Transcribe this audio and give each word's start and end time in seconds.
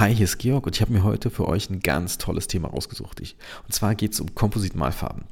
Hi, 0.00 0.14
hier 0.14 0.24
ist 0.24 0.38
Georg 0.38 0.64
und 0.64 0.74
ich 0.74 0.80
habe 0.80 0.94
mir 0.94 1.04
heute 1.04 1.28
für 1.28 1.46
euch 1.46 1.68
ein 1.68 1.80
ganz 1.80 2.16
tolles 2.16 2.46
Thema 2.46 2.68
rausgesucht. 2.68 3.20
Ich, 3.20 3.36
und 3.66 3.74
zwar 3.74 3.94
geht 3.94 4.14
es 4.14 4.20
um 4.20 4.34
Kompositmalfarben. 4.34 5.24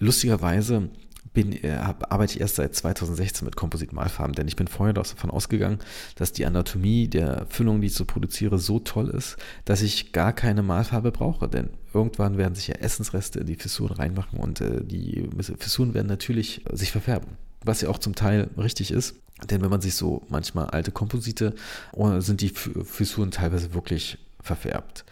Lustigerweise 0.00 0.90
bin, 1.32 1.52
äh, 1.52 1.70
arbeite 1.70 2.34
ich 2.34 2.40
erst 2.40 2.56
seit 2.56 2.74
2016 2.74 3.44
mit 3.44 3.54
Kompositmalfarben, 3.54 4.34
denn 4.34 4.48
ich 4.48 4.56
bin 4.56 4.66
vorher 4.66 4.92
davon 4.92 5.30
ausgegangen, 5.30 5.78
dass 6.16 6.32
die 6.32 6.44
Anatomie 6.46 7.06
der 7.06 7.46
Füllung, 7.48 7.80
die 7.80 7.86
ich 7.86 7.94
so 7.94 8.04
produziere, 8.04 8.58
so 8.58 8.80
toll 8.80 9.08
ist, 9.08 9.36
dass 9.66 9.82
ich 9.82 10.10
gar 10.10 10.32
keine 10.32 10.64
Malfarbe 10.64 11.12
brauche. 11.12 11.48
Denn 11.48 11.70
irgendwann 11.94 12.38
werden 12.38 12.56
sich 12.56 12.66
ja 12.66 12.74
Essensreste 12.74 13.38
in 13.38 13.46
die 13.46 13.54
Fissuren 13.54 13.96
reinmachen 13.96 14.40
und 14.40 14.60
äh, 14.60 14.82
die 14.82 15.30
Fissuren 15.60 15.94
werden 15.94 16.08
natürlich 16.08 16.64
sich 16.72 16.90
verfärben 16.90 17.36
was 17.64 17.80
ja 17.80 17.88
auch 17.88 17.98
zum 17.98 18.14
Teil 18.14 18.50
richtig 18.56 18.90
ist. 18.90 19.16
Denn 19.50 19.62
wenn 19.62 19.70
man 19.70 19.80
sich 19.80 19.94
so 19.94 20.22
manchmal 20.28 20.66
alte 20.66 20.92
Komposite, 20.92 21.54
oh, 21.92 22.20
sind 22.20 22.40
die 22.40 22.50
Fissuren 22.50 23.30
teilweise 23.30 23.74
wirklich 23.74 24.18
verfärbt. 24.40 25.04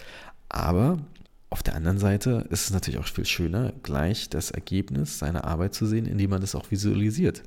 Aber 0.48 0.98
auf 1.52 1.64
der 1.64 1.74
anderen 1.74 1.98
Seite 1.98 2.46
ist 2.50 2.66
es 2.66 2.70
natürlich 2.70 3.00
auch 3.00 3.06
viel 3.06 3.24
schöner, 3.24 3.72
gleich 3.82 4.30
das 4.30 4.52
Ergebnis 4.52 5.18
seiner 5.18 5.44
Arbeit 5.44 5.74
zu 5.74 5.84
sehen, 5.84 6.06
indem 6.06 6.30
man 6.30 6.40
das 6.40 6.54
auch 6.54 6.70
visualisiert. 6.70 7.42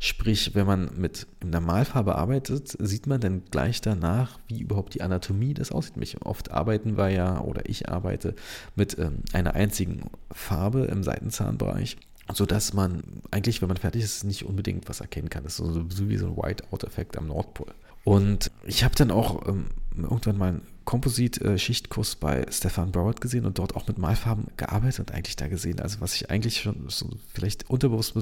Sprich, 0.00 0.56
wenn 0.56 0.66
man 0.66 0.90
mit 0.96 1.28
Normalfarbe 1.44 2.16
arbeitet, 2.16 2.76
sieht 2.80 3.06
man 3.06 3.20
dann 3.20 3.44
gleich 3.52 3.80
danach, 3.80 4.40
wie 4.48 4.60
überhaupt 4.60 4.94
die 4.94 5.02
Anatomie 5.02 5.54
das 5.54 5.70
aussieht. 5.70 5.96
Mich 5.96 6.20
oft 6.22 6.50
arbeiten 6.50 6.96
wir 6.96 7.10
ja, 7.10 7.40
oder 7.40 7.68
ich 7.68 7.88
arbeite 7.88 8.34
mit 8.74 8.98
ähm, 8.98 9.18
einer 9.32 9.54
einzigen 9.54 10.10
Farbe 10.32 10.86
im 10.86 11.04
Seitenzahnbereich 11.04 11.96
so 12.32 12.46
dass 12.46 12.72
man 12.72 13.02
eigentlich, 13.30 13.60
wenn 13.60 13.68
man 13.68 13.76
fertig 13.76 14.02
ist, 14.02 14.24
nicht 14.24 14.44
unbedingt 14.44 14.88
was 14.88 15.00
erkennen 15.00 15.28
kann. 15.28 15.44
Das 15.44 15.58
ist 15.58 15.66
so, 15.66 15.84
so 15.88 16.08
wie 16.08 16.16
so 16.16 16.26
ein 16.26 16.36
Whiteout-Effekt 16.36 17.16
am 17.18 17.28
Nordpol. 17.28 17.66
Und 18.04 18.50
ich 18.64 18.84
habe 18.84 18.94
dann 18.94 19.10
auch 19.10 19.48
ähm, 19.48 19.66
irgendwann 19.96 20.38
mal 20.38 20.48
einen 20.48 20.62
Komposit-Schichtkurs 20.84 22.16
bei 22.16 22.46
Stefan 22.50 22.92
Broward 22.92 23.20
gesehen 23.20 23.46
und 23.46 23.58
dort 23.58 23.74
auch 23.74 23.86
mit 23.88 23.98
Malfarben 23.98 24.48
gearbeitet 24.56 25.00
und 25.00 25.12
eigentlich 25.12 25.36
da 25.36 25.48
gesehen. 25.48 25.80
Also 25.80 26.00
was 26.00 26.14
ich 26.14 26.30
eigentlich 26.30 26.60
schon 26.60 26.84
so 26.88 27.08
vielleicht 27.32 27.70
unterbewusst 27.70 28.14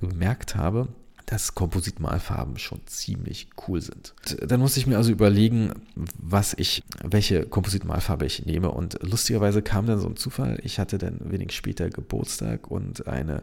bemerkt 0.00 0.54
habe, 0.54 0.88
dass 1.26 1.54
Kompositmalfarben 1.54 2.58
schon 2.58 2.80
ziemlich 2.86 3.48
cool 3.66 3.80
sind. 3.80 4.14
Dann 4.40 4.60
musste 4.60 4.80
ich 4.80 4.86
mir 4.86 4.96
also 4.96 5.10
überlegen, 5.10 5.72
was 5.94 6.54
ich, 6.54 6.82
welche 7.02 7.46
Kompositmalfarbe 7.46 8.26
ich 8.26 8.46
nehme. 8.46 8.70
Und 8.70 8.98
lustigerweise 9.02 9.62
kam 9.62 9.86
dann 9.86 9.98
so 9.98 10.08
ein 10.08 10.16
Zufall. 10.16 10.58
Ich 10.62 10.78
hatte 10.78 10.98
dann 10.98 11.18
wenig 11.24 11.52
später 11.52 11.90
Geburtstag 11.90 12.70
und 12.70 13.06
eine 13.06 13.42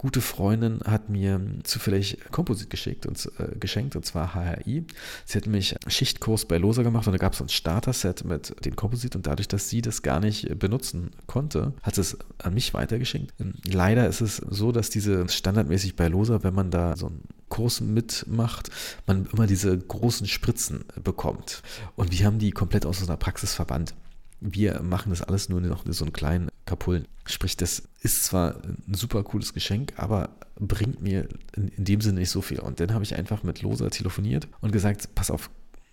gute 0.00 0.22
Freundin 0.22 0.80
hat 0.86 1.10
mir 1.10 1.40
zufällig 1.62 2.16
Komposit 2.30 2.70
geschickt 2.70 3.04
und 3.04 3.30
äh, 3.38 3.58
geschenkt, 3.58 3.96
und 3.96 4.06
zwar 4.06 4.34
HRI. 4.34 4.84
Sie 5.26 5.36
hat 5.36 5.46
mich 5.46 5.76
Schichtkurs 5.88 6.46
bei 6.46 6.56
Loser 6.56 6.82
gemacht 6.82 7.06
und 7.06 7.12
da 7.12 7.18
gab 7.18 7.34
es 7.34 7.42
ein 7.42 7.50
Starter-Set 7.50 8.24
mit 8.24 8.64
den 8.64 8.76
Komposit 8.76 9.14
und 9.14 9.26
dadurch, 9.26 9.48
dass 9.48 9.68
sie 9.68 9.82
das 9.82 10.00
gar 10.00 10.20
nicht 10.20 10.58
benutzen 10.58 11.10
konnte, 11.26 11.74
hat 11.82 11.96
sie 11.96 12.00
es 12.00 12.18
an 12.38 12.54
mich 12.54 12.72
weitergeschenkt. 12.72 13.34
Leider 13.64 14.06
ist 14.06 14.22
es 14.22 14.36
so, 14.36 14.72
dass 14.72 14.88
diese 14.88 15.28
standardmäßig 15.28 15.96
bei 15.96 16.08
Loser, 16.08 16.42
wenn 16.44 16.54
man 16.54 16.70
da 16.70 16.96
so 16.96 17.06
ein 17.06 17.19
Kurs 17.48 17.80
mitmacht, 17.80 18.70
man 19.06 19.26
immer 19.32 19.46
diese 19.46 19.76
großen 19.76 20.26
Spritzen 20.26 20.84
bekommt. 21.02 21.62
Und 21.96 22.12
wir 22.12 22.24
haben 22.24 22.38
die 22.38 22.52
komplett 22.52 22.86
aus 22.86 23.00
unserer 23.00 23.16
Praxis 23.16 23.54
verbannt. 23.54 23.94
Wir 24.40 24.80
machen 24.82 25.10
das 25.10 25.22
alles 25.22 25.48
nur 25.50 25.60
noch 25.60 25.84
in 25.84 25.92
so 25.92 26.04
einen 26.04 26.14
kleinen 26.14 26.48
Kapullen. 26.64 27.06
Sprich, 27.26 27.56
das 27.56 27.82
ist 28.00 28.24
zwar 28.24 28.62
ein 28.64 28.94
super 28.94 29.22
cooles 29.22 29.52
Geschenk, 29.52 29.92
aber 29.96 30.30
bringt 30.58 31.02
mir 31.02 31.28
in, 31.54 31.68
in 31.68 31.84
dem 31.84 32.00
Sinne 32.00 32.20
nicht 32.20 32.30
so 32.30 32.40
viel. 32.40 32.60
Und 32.60 32.80
dann 32.80 32.94
habe 32.94 33.04
ich 33.04 33.14
einfach 33.14 33.42
mit 33.42 33.60
Losa 33.60 33.90
telefoniert 33.90 34.48
und 34.60 34.72
gesagt, 34.72 35.14
pass 35.14 35.30
auf, 35.30 35.50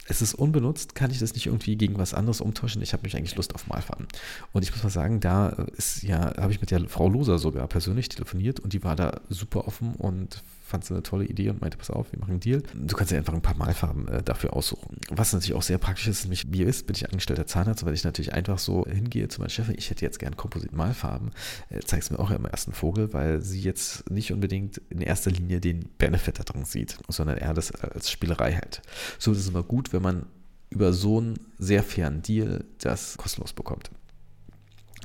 es 0.10 0.22
ist 0.22 0.36
unbenutzt, 0.36 0.96
kann 0.96 1.12
ich 1.12 1.20
das 1.20 1.34
nicht 1.34 1.48
irgendwie 1.48 1.76
gegen 1.76 1.98
was 1.98 2.14
anderes 2.14 2.40
umtauschen? 2.40 2.82
Ich 2.82 2.94
habe 2.94 3.04
mich 3.04 3.18
eigentlich 3.18 3.36
Lust 3.36 3.54
auf 3.54 3.68
Malfarben. 3.68 4.08
Und 4.54 4.64
ich 4.64 4.72
muss 4.72 4.84
mal 4.84 4.90
sagen, 4.90 5.20
da 5.20 5.50
ist 5.76 6.04
ja, 6.04 6.34
habe 6.38 6.52
ich 6.54 6.62
mit 6.62 6.72
der 6.72 6.88
Frau 6.88 7.10
Loser 7.10 7.40
sogar 7.40 7.68
persönlich 7.68 8.08
telefoniert 8.08 8.60
und 8.60 8.72
die 8.72 8.84
war 8.84 8.96
da 8.96 9.20
super 9.30 9.68
offen 9.68 9.96
und 9.96 10.44
fand 10.68 10.84
es 10.84 10.92
eine 10.92 11.02
tolle 11.02 11.26
Idee 11.26 11.50
und 11.50 11.62
meinte, 11.62 11.78
pass 11.78 11.90
auf, 11.90 12.12
wir 12.12 12.20
machen 12.20 12.32
einen 12.32 12.40
Deal. 12.42 12.62
Du 12.74 12.96
kannst 12.96 13.12
dir 13.12 13.18
einfach 13.18 13.34
ein 13.34 13.42
paar 13.42 13.56
Malfarben 13.56 14.08
äh, 14.08 14.22
dafür 14.22 14.54
aussuchen. 14.54 14.98
Was 15.10 15.34
natürlich 15.34 15.56
auch 15.56 15.62
sehr 15.62 15.78
praktisch 15.78 16.08
ist, 16.08 16.24
nämlich, 16.24 16.52
wie 16.52 16.68
wisst, 16.68 16.88
bin 16.88 16.96
ich 16.96 17.06
angestellter 17.06 17.48
Zahnarzt, 17.48 17.86
weil 17.86 17.94
ich 17.94 18.04
natürlich 18.04 18.34
einfach 18.34 18.60
so 18.60 18.86
hingehe 18.86 19.30
zu 19.30 19.40
meinem 19.40 19.50
Chef, 19.50 19.70
ich 19.70 19.90
hätte 19.90 20.04
jetzt 20.04 20.20
gern 20.20 20.36
Komposit-Malfarben, 20.36 21.32
äh, 21.70 21.80
zeig's 21.80 22.12
mir 22.12 22.20
auch 22.20 22.32
im 22.32 22.46
ersten 22.46 22.74
Vogel, 22.74 23.14
weil 23.14 23.42
sie 23.42 23.62
jetzt 23.62 24.10
nicht 24.12 24.34
unbedingt 24.34 24.82
in 24.90 25.02
erster 25.02 25.32
Linie 25.32 25.62
den 25.62 25.88
Benefit 25.98 26.40
daran 26.40 26.66
sieht, 26.66 26.98
sondern 27.08 27.38
eher 27.38 27.54
das 27.54 27.72
als 27.72 28.12
Spielerei 28.12 28.52
hält. 28.52 28.82
So 29.20 29.32
ist 29.32 29.40
es 29.40 29.48
immer 29.48 29.64
gut, 29.64 29.94
wenn 29.94 30.02
man 30.02 30.26
über 30.70 30.92
so 30.92 31.20
einen 31.20 31.40
sehr 31.58 31.82
fairen 31.82 32.22
Deal 32.22 32.66
das 32.80 33.18
kostenlos 33.18 33.54
bekommt. 33.54 33.90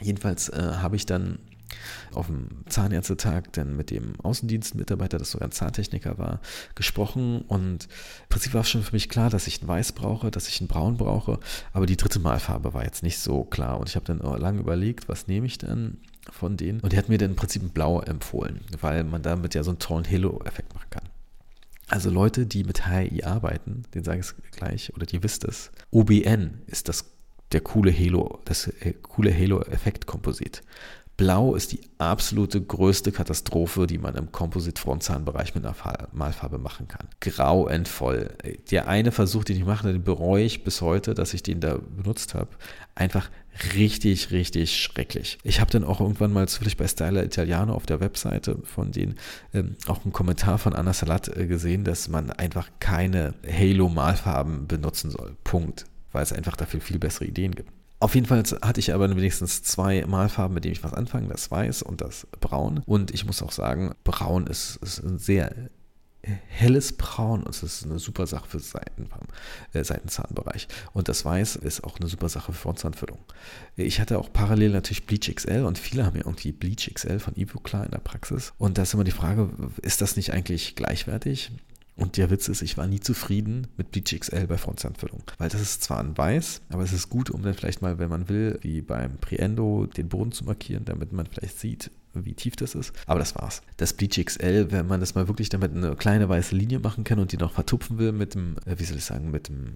Jedenfalls 0.01 0.49
äh, 0.49 0.61
habe 0.61 0.97
ich 0.97 1.07
dann 1.07 1.39
auf 2.15 2.27
dem 2.27 2.49
Zahnärztetag 2.69 3.45
dann 3.53 3.77
mit 3.77 3.91
dem 3.91 4.19
Außendienstmitarbeiter, 4.21 5.19
das 5.19 5.31
sogar 5.31 5.49
ein 5.49 5.53
Zahntechniker 5.53 6.19
war, 6.19 6.41
gesprochen 6.75 7.43
und 7.43 7.85
im 7.85 8.29
Prinzip 8.29 8.55
war 8.55 8.63
es 8.63 8.71
schon 8.71 8.83
für 8.83 8.93
mich 8.93 9.09
klar, 9.09 9.31
dass 9.31 9.47
ich 9.47 9.63
ein 9.63 9.69
Weiß 9.69 9.93
brauche, 9.93 10.31
dass 10.31 10.49
ich 10.49 10.61
ein 10.61 10.69
Braun 10.69 10.97
brauche, 10.97 11.39
aber 11.73 11.87
die 11.87 11.97
dritte 11.97 12.19
Malfarbe 12.19 12.75
war 12.75 12.85
jetzt 12.85 13.03
nicht 13.03 13.19
so 13.19 13.45
klar 13.45 13.79
und 13.79 13.89
ich 13.89 13.97
habe 13.97 14.07
dann 14.07 14.19
lange 14.19 14.61
überlegt, 14.61 15.09
was 15.09 15.29
nehme 15.29 15.47
ich 15.47 15.59
denn 15.59 15.99
von 16.31 16.57
denen 16.57 16.81
und 16.81 16.93
er 16.93 16.99
hat 16.99 17.09
mir 17.09 17.19
dann 17.19 17.31
im 17.31 17.37
Prinzip 17.37 17.63
ein 17.63 17.71
Blau 17.71 18.01
empfohlen, 18.01 18.61
weil 18.81 19.05
man 19.05 19.23
damit 19.23 19.55
ja 19.55 19.63
so 19.63 19.71
einen 19.71 19.79
tollen 19.79 20.09
Halo-Effekt 20.09 20.75
machen 20.75 20.91
kann. 20.91 21.09
Also 21.89 22.09
Leute, 22.09 22.47
die 22.47 22.65
mit 22.65 22.87
HI 22.89 23.23
arbeiten, 23.25 23.83
den 23.95 24.03
sage 24.03 24.21
ich 24.21 24.51
gleich, 24.53 24.95
oder 24.95 25.05
die 25.05 25.23
wisst 25.23 25.45
es, 25.45 25.71
OBN 25.91 26.63
ist 26.67 26.89
das 26.89 27.05
der 27.53 27.61
coole 27.61 27.93
Halo, 27.93 28.41
das 28.45 28.69
äh, 28.81 28.95
coole 29.03 29.33
Halo-Effekt-Komposit. 29.35 30.63
Blau 31.23 31.55
ist 31.55 31.71
die 31.71 31.79
absolute 31.99 32.61
größte 32.61 33.13
Katastrophe, 33.13 33.87
die 33.87 33.99
man 33.99 34.17
im 34.17 34.33
Composite-Frontzahnbereich 34.33 35.55
mit 35.55 35.65
einer 35.65 35.77
Malfarbe 36.11 36.59
machen 36.59 36.89
kann. 36.89 37.07
Grauenvoll. 37.21 38.31
Der 38.73 38.89
eine 38.89 39.13
Versuch, 39.13 39.45
den 39.45 39.57
ich 39.57 39.65
mache, 39.65 39.93
den 39.93 40.03
bereue 40.03 40.43
ich 40.43 40.65
bis 40.65 40.81
heute, 40.81 41.15
dass 41.15 41.33
ich 41.33 41.45
den 41.45 41.61
da 41.61 41.79
benutzt 41.79 42.35
habe. 42.35 42.49
Einfach 42.97 43.31
richtig, 43.77 44.33
richtig 44.33 44.77
schrecklich. 44.77 45.39
Ich 45.45 45.61
habe 45.61 45.71
dann 45.71 45.85
auch 45.85 46.01
irgendwann 46.01 46.33
mal 46.33 46.49
zufällig 46.49 46.77
bei 46.77 46.89
Styler 46.89 47.23
Italiano 47.23 47.73
auf 47.73 47.87
der 47.87 48.01
Webseite 48.01 48.59
von 48.65 48.91
denen 48.91 49.15
ähm, 49.55 49.77
auch 49.87 50.03
einen 50.03 50.13
Kommentar 50.13 50.59
von 50.59 50.75
Anna 50.75 50.93
Salat 50.93 51.29
äh, 51.29 51.47
gesehen, 51.47 51.85
dass 51.85 52.09
man 52.09 52.33
einfach 52.33 52.69
keine 52.81 53.35
Halo-Malfarben 53.47 54.67
benutzen 54.67 55.13
soll. 55.13 55.37
Punkt. 55.45 55.85
Weil 56.11 56.25
es 56.25 56.33
einfach 56.33 56.57
dafür 56.57 56.81
viel 56.81 56.99
bessere 56.99 57.27
Ideen 57.27 57.55
gibt. 57.55 57.71
Auf 58.03 58.17
jeden 58.17 58.27
Fall 58.27 58.43
hatte 58.63 58.81
ich 58.81 58.93
aber 58.93 59.09
wenigstens 59.15 59.63
zwei 59.63 60.05
Malfarben, 60.05 60.55
mit 60.55 60.65
denen 60.65 60.73
ich 60.73 60.83
was 60.83 60.93
anfange, 60.93 61.29
das 61.29 61.53
Weiß 61.53 61.83
und 61.83 62.01
das 62.01 62.27
Braun. 62.41 62.83
Und 62.85 63.15
ich 63.15 63.25
muss 63.25 63.41
auch 63.43 63.53
sagen, 63.53 63.95
Braun 64.03 64.49
ist, 64.49 64.75
ist 64.83 64.99
ein 65.05 65.19
sehr 65.19 65.55
helles 66.49 66.95
Braun 66.95 67.45
und 67.45 67.51
es 67.51 67.63
ist 67.63 67.85
eine 67.85 68.01
super 68.01 68.27
Sache 68.27 68.49
für 68.49 68.59
Seitenfarben, 68.59 69.29
äh, 69.73 69.85
Seitenzahnbereich. 69.85 70.67
Und 70.93 71.09
das 71.09 71.25
Weiß 71.25 71.55
ist 71.55 71.85
auch 71.85 72.01
eine 72.01 72.09
super 72.09 72.29
Sache 72.29 72.53
für 72.53 72.59
Frontzahnfüllung. 72.59 73.21
Ich 73.77 74.01
hatte 74.01 74.19
auch 74.19 74.33
parallel 74.33 74.71
natürlich 74.71 75.07
Bleach 75.07 75.33
XL 75.33 75.63
und 75.63 75.79
viele 75.79 76.05
haben 76.05 76.17
ja 76.17 76.25
irgendwie 76.25 76.51
Bleach 76.51 76.91
XL 76.93 77.21
von 77.21 77.37
Ivoclar 77.37 77.85
in 77.85 77.93
der 77.93 77.99
Praxis. 77.99 78.53
Und 78.59 78.79
da 78.79 78.83
ist 78.83 78.95
immer 78.95 79.05
die 79.05 79.13
Frage, 79.13 79.49
ist 79.81 80.01
das 80.01 80.17
nicht 80.17 80.33
eigentlich 80.33 80.75
gleichwertig? 80.75 81.53
Und 81.95 82.17
der 82.17 82.31
Witz 82.31 82.49
ist, 82.49 82.63
ich 82.63 82.79
war 82.79 82.87
nie 82.87 83.01
zufrieden 83.01 83.67
mit 83.77 83.91
Bleach 83.91 84.19
XL 84.19 84.47
bei 84.47 84.57
Frontzahnfüllung. 84.57 85.23
Weil 85.39 85.51
das 85.51 85.61
ist 85.61 85.83
zwar 85.83 86.01
ein 86.01 86.17
Weiß, 86.17 86.63
aber 86.71 86.83
es 86.83 86.93
ist 86.93 87.11
gut, 87.11 87.31
um 87.31 87.43
dann 87.43 87.55
vielleicht 87.55 87.83
mal, 87.83 87.99
wenn 87.99 88.09
man 88.09 88.29
will, 88.29 88.59
wie 88.63 88.81
beim 88.81 89.19
Preendo, 89.19 89.87
den 89.87 90.09
Boden 90.09 90.33
zu 90.33 90.45
markieren, 90.45 90.85
damit 90.85 91.13
man 91.13 91.27
vielleicht 91.27 91.59
sieht, 91.59 91.91
wie 92.15 92.35
tief 92.35 92.57
das 92.57 92.75
ist. 92.75 92.93
Aber 93.07 93.19
das 93.19 93.35
war's. 93.35 93.63
Das 93.77 93.93
Bleach 93.93 94.23
XL, 94.25 94.71
wenn 94.71 94.87
man 94.87 95.01
das 95.01 95.15
mal 95.15 95.29
wirklich 95.29 95.49
damit 95.49 95.75
eine 95.75 95.97
kleine 95.97 96.29
weiße 96.29 96.55
Linie 96.55 96.79
machen 96.79 97.05
kann 97.05 97.19
und 97.19 97.33
die 97.33 97.37
noch 97.37 97.53
vertupfen 97.53 97.99
will 97.99 98.13
mit 98.13 98.35
dem, 98.35 98.57
äh, 98.65 98.79
wie 98.79 98.85
soll 98.85 98.97
ich 98.97 99.05
sagen, 99.05 99.31
mit 99.31 99.49
dem 99.49 99.75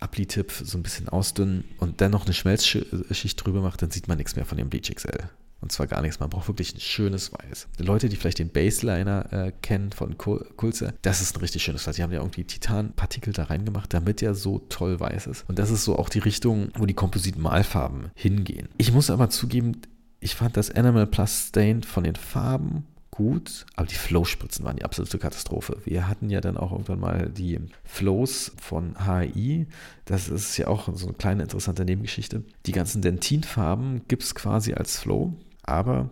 Appli-Tipp 0.00 0.52
so 0.52 0.78
ein 0.78 0.82
bisschen 0.82 1.08
ausdünnen 1.08 1.64
und 1.78 2.00
dann 2.00 2.10
noch 2.10 2.24
eine 2.24 2.34
Schmelzschicht 2.34 3.44
drüber 3.44 3.60
macht, 3.60 3.82
dann 3.82 3.90
sieht 3.90 4.08
man 4.08 4.18
nichts 4.18 4.36
mehr 4.36 4.44
von 4.44 4.58
dem 4.58 4.70
Bleach 4.70 4.92
XL. 4.94 5.28
Und 5.64 5.72
zwar 5.72 5.86
gar 5.86 6.02
nichts. 6.02 6.20
Man 6.20 6.28
braucht 6.28 6.46
wirklich 6.46 6.74
ein 6.74 6.80
schönes 6.80 7.32
Weiß. 7.32 7.68
Die 7.78 7.84
Leute, 7.84 8.10
die 8.10 8.16
vielleicht 8.16 8.38
den 8.38 8.50
Baseliner 8.50 9.32
äh, 9.32 9.52
kennen 9.62 9.92
von 9.92 10.18
Kulze, 10.18 10.92
das 11.00 11.22
ist 11.22 11.34
ein 11.34 11.40
richtig 11.40 11.62
schönes 11.62 11.86
Weiß. 11.86 11.96
Die 11.96 12.02
haben 12.02 12.12
ja 12.12 12.18
irgendwie 12.18 12.44
Titanpartikel 12.44 13.32
da 13.32 13.44
reingemacht, 13.44 13.94
damit 13.94 14.20
der 14.20 14.34
so 14.34 14.58
toll 14.68 15.00
weiß 15.00 15.26
ist. 15.26 15.48
Und 15.48 15.58
das 15.58 15.70
ist 15.70 15.84
so 15.84 15.98
auch 15.98 16.10
die 16.10 16.18
Richtung, 16.18 16.68
wo 16.76 16.84
die 16.84 16.92
Kompositmalfarben 16.92 18.10
hingehen. 18.14 18.68
Ich 18.76 18.92
muss 18.92 19.08
aber 19.08 19.30
zugeben, 19.30 19.80
ich 20.20 20.34
fand 20.34 20.58
das 20.58 20.70
Animal 20.70 21.06
Plus 21.06 21.46
Stained 21.48 21.86
von 21.86 22.04
den 22.04 22.16
Farben 22.16 22.84
gut, 23.10 23.64
aber 23.74 23.86
die 23.86 23.94
Flow-Spritzen 23.94 24.66
waren 24.66 24.76
die 24.76 24.84
absolute 24.84 25.18
Katastrophe. 25.18 25.78
Wir 25.86 26.08
hatten 26.08 26.28
ja 26.28 26.42
dann 26.42 26.58
auch 26.58 26.72
irgendwann 26.72 27.00
mal 27.00 27.30
die 27.30 27.58
Flows 27.84 28.52
von 28.60 28.96
HI. 29.06 29.66
Das 30.04 30.28
ist 30.28 30.58
ja 30.58 30.66
auch 30.66 30.90
so 30.94 31.06
eine 31.06 31.16
kleine 31.16 31.44
interessante 31.44 31.86
Nebengeschichte. 31.86 32.44
Die 32.66 32.72
ganzen 32.72 33.00
Dentinfarben 33.00 34.02
gibt 34.08 34.24
es 34.24 34.34
quasi 34.34 34.74
als 34.74 34.98
Flow 34.98 35.32
aber 35.64 36.10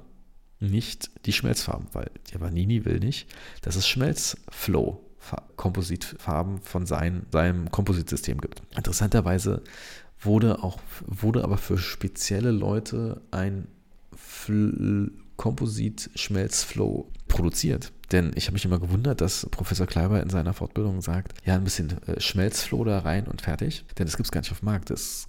nicht 0.61 1.11
die 1.27 1.33
Schmelzfarben, 1.33 1.87
weil 1.93 2.11
der 2.33 2.41
Vanini 2.41 2.85
will 2.85 3.01
nicht, 3.01 3.27
dass 3.63 3.77
es 3.77 3.89
Schmelzflow 3.89 5.01
Kompositfarben 5.57 6.61
von 6.63 6.87
sein, 6.87 7.27
seinem 7.31 7.71
Kompositsystem 7.71 8.41
gibt. 8.41 8.63
Interessanterweise 8.77 9.63
wurde 10.21 10.63
auch, 10.63 10.81
wurde 11.07 11.45
aber 11.45 11.59
für 11.59 11.79
spezielle 11.79 12.51
Leute 12.51 13.21
ein 13.31 13.69
Komposit-Schmelzflow 15.37 17.11
produziert. 17.29 17.93
Denn 18.11 18.33
ich 18.35 18.47
habe 18.47 18.55
mich 18.55 18.65
immer 18.65 18.79
gewundert, 18.79 19.21
dass 19.21 19.47
Professor 19.51 19.87
Kleiber 19.87 20.23
in 20.23 20.31
seiner 20.31 20.55
Fortbildung 20.55 21.01
sagt, 21.01 21.35
ja, 21.45 21.55
ein 21.55 21.65
bisschen 21.65 22.03
äh, 22.07 22.21
Schmelzfloh 22.21 22.85
da 22.85 22.99
rein 22.99 23.27
und 23.27 23.43
fertig. 23.43 23.85
Denn 23.99 24.07
das 24.07 24.17
gibt 24.17 24.27
es 24.27 24.33
gar 24.33 24.41
nicht 24.43 24.53
auf 24.53 24.61
dem 24.61 24.67
Markt. 24.67 24.91
Das 24.91 25.29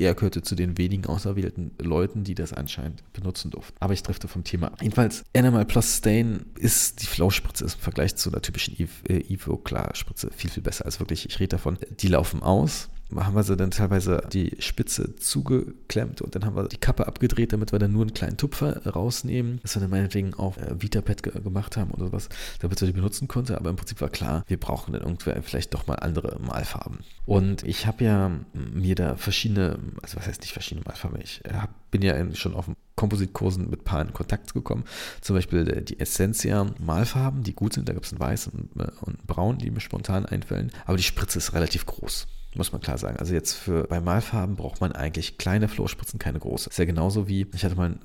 er 0.00 0.14
gehörte 0.14 0.42
zu 0.42 0.54
den 0.54 0.78
wenigen 0.78 1.06
auserwählten 1.06 1.72
Leuten, 1.78 2.24
die 2.24 2.34
das 2.34 2.52
anscheinend 2.52 3.02
benutzen 3.12 3.50
durften. 3.50 3.76
Aber 3.80 3.92
ich 3.92 4.02
drifte 4.02 4.28
vom 4.28 4.44
Thema 4.44 4.72
Jedenfalls, 4.80 5.24
Animal 5.36 5.66
Plus 5.66 5.98
Stain 5.98 6.46
ist 6.58 7.02
die 7.02 7.06
Flauspritze 7.06 7.64
im 7.64 7.70
Vergleich 7.70 8.16
zu 8.16 8.30
einer 8.30 8.42
typischen 8.42 8.76
Evo 8.78 9.56
Klar 9.56 9.94
Spritze 9.94 10.30
viel, 10.34 10.50
viel 10.50 10.62
besser 10.62 10.86
als 10.86 11.00
wirklich. 11.00 11.26
Ich 11.26 11.38
rede 11.38 11.50
davon, 11.50 11.78
die 12.00 12.08
laufen 12.08 12.42
aus 12.42 12.88
haben 13.16 13.34
wir 13.34 13.42
sie 13.42 13.56
dann 13.56 13.70
teilweise 13.70 14.22
die 14.32 14.56
Spitze 14.60 15.16
zugeklemmt 15.16 16.22
und 16.22 16.34
dann 16.34 16.44
haben 16.44 16.56
wir 16.56 16.68
die 16.68 16.76
Kappe 16.76 17.06
abgedreht, 17.06 17.52
damit 17.52 17.72
wir 17.72 17.78
dann 17.78 17.92
nur 17.92 18.02
einen 18.02 18.14
kleinen 18.14 18.36
Tupfer 18.36 18.86
rausnehmen, 18.86 19.60
dass 19.62 19.76
wir 19.76 19.80
dann 19.80 19.90
meinetwegen 19.90 20.34
auf 20.34 20.56
äh, 20.58 20.80
VitaPad 20.80 21.22
ge 21.22 21.40
gemacht 21.40 21.76
haben 21.76 21.90
oder 21.90 22.06
sowas, 22.06 22.28
damit 22.60 22.80
wir 22.80 22.86
die 22.86 22.92
benutzen 22.92 23.28
konnte. 23.28 23.56
Aber 23.56 23.70
im 23.70 23.76
Prinzip 23.76 24.00
war 24.00 24.08
klar, 24.08 24.44
wir 24.46 24.58
brauchen 24.58 24.92
dann 24.92 25.02
irgendwer 25.02 25.42
vielleicht 25.42 25.74
doch 25.74 25.86
mal 25.86 25.96
andere 25.96 26.38
Malfarben. 26.40 26.98
Und 27.26 27.62
ich 27.64 27.86
habe 27.86 28.04
ja 28.04 28.30
mir 28.54 28.94
da 28.94 29.16
verschiedene, 29.16 29.78
also 30.02 30.16
was 30.16 30.26
heißt 30.26 30.40
nicht 30.42 30.52
verschiedene 30.52 30.84
Malfarben, 30.86 31.20
ich 31.20 31.44
äh, 31.44 31.54
hab, 31.54 31.90
bin 31.90 32.02
ja 32.02 32.34
schon 32.34 32.54
auf 32.54 32.70
Kompositkursen 32.96 33.70
mit 33.70 33.84
Paaren 33.84 34.08
in 34.08 34.14
Kontakt 34.14 34.52
gekommen. 34.52 34.84
Zum 35.20 35.34
Beispiel 35.34 35.68
äh, 35.68 35.82
die 35.82 35.98
Essentia 35.98 36.66
Malfarben, 36.78 37.42
die 37.42 37.54
gut 37.54 37.72
sind. 37.72 37.88
Da 37.88 37.92
gibt 37.92 38.06
es 38.06 38.12
ein 38.12 38.20
Weiß 38.20 38.48
und, 38.48 38.70
und 38.76 39.26
Braun, 39.26 39.58
die 39.58 39.70
mir 39.70 39.80
spontan 39.80 40.26
einfällen. 40.26 40.70
Aber 40.84 40.96
die 40.96 41.02
Spritze 41.02 41.38
ist 41.38 41.54
relativ 41.54 41.86
groß 41.86 42.26
muss 42.54 42.72
man 42.72 42.80
klar 42.80 42.98
sagen. 42.98 43.16
Also 43.18 43.34
jetzt 43.34 43.54
für 43.54 43.84
bei 43.84 44.00
Malfarben 44.00 44.56
braucht 44.56 44.80
man 44.80 44.92
eigentlich 44.92 45.38
kleine 45.38 45.68
Flohspritzen, 45.68 46.18
keine 46.18 46.38
große. 46.38 46.70
Ist 46.70 46.78
ja 46.78 46.84
genauso 46.84 47.28
wie, 47.28 47.46
ich 47.54 47.64
hatte 47.64 47.76
mal 47.76 47.90
ein 47.90 48.00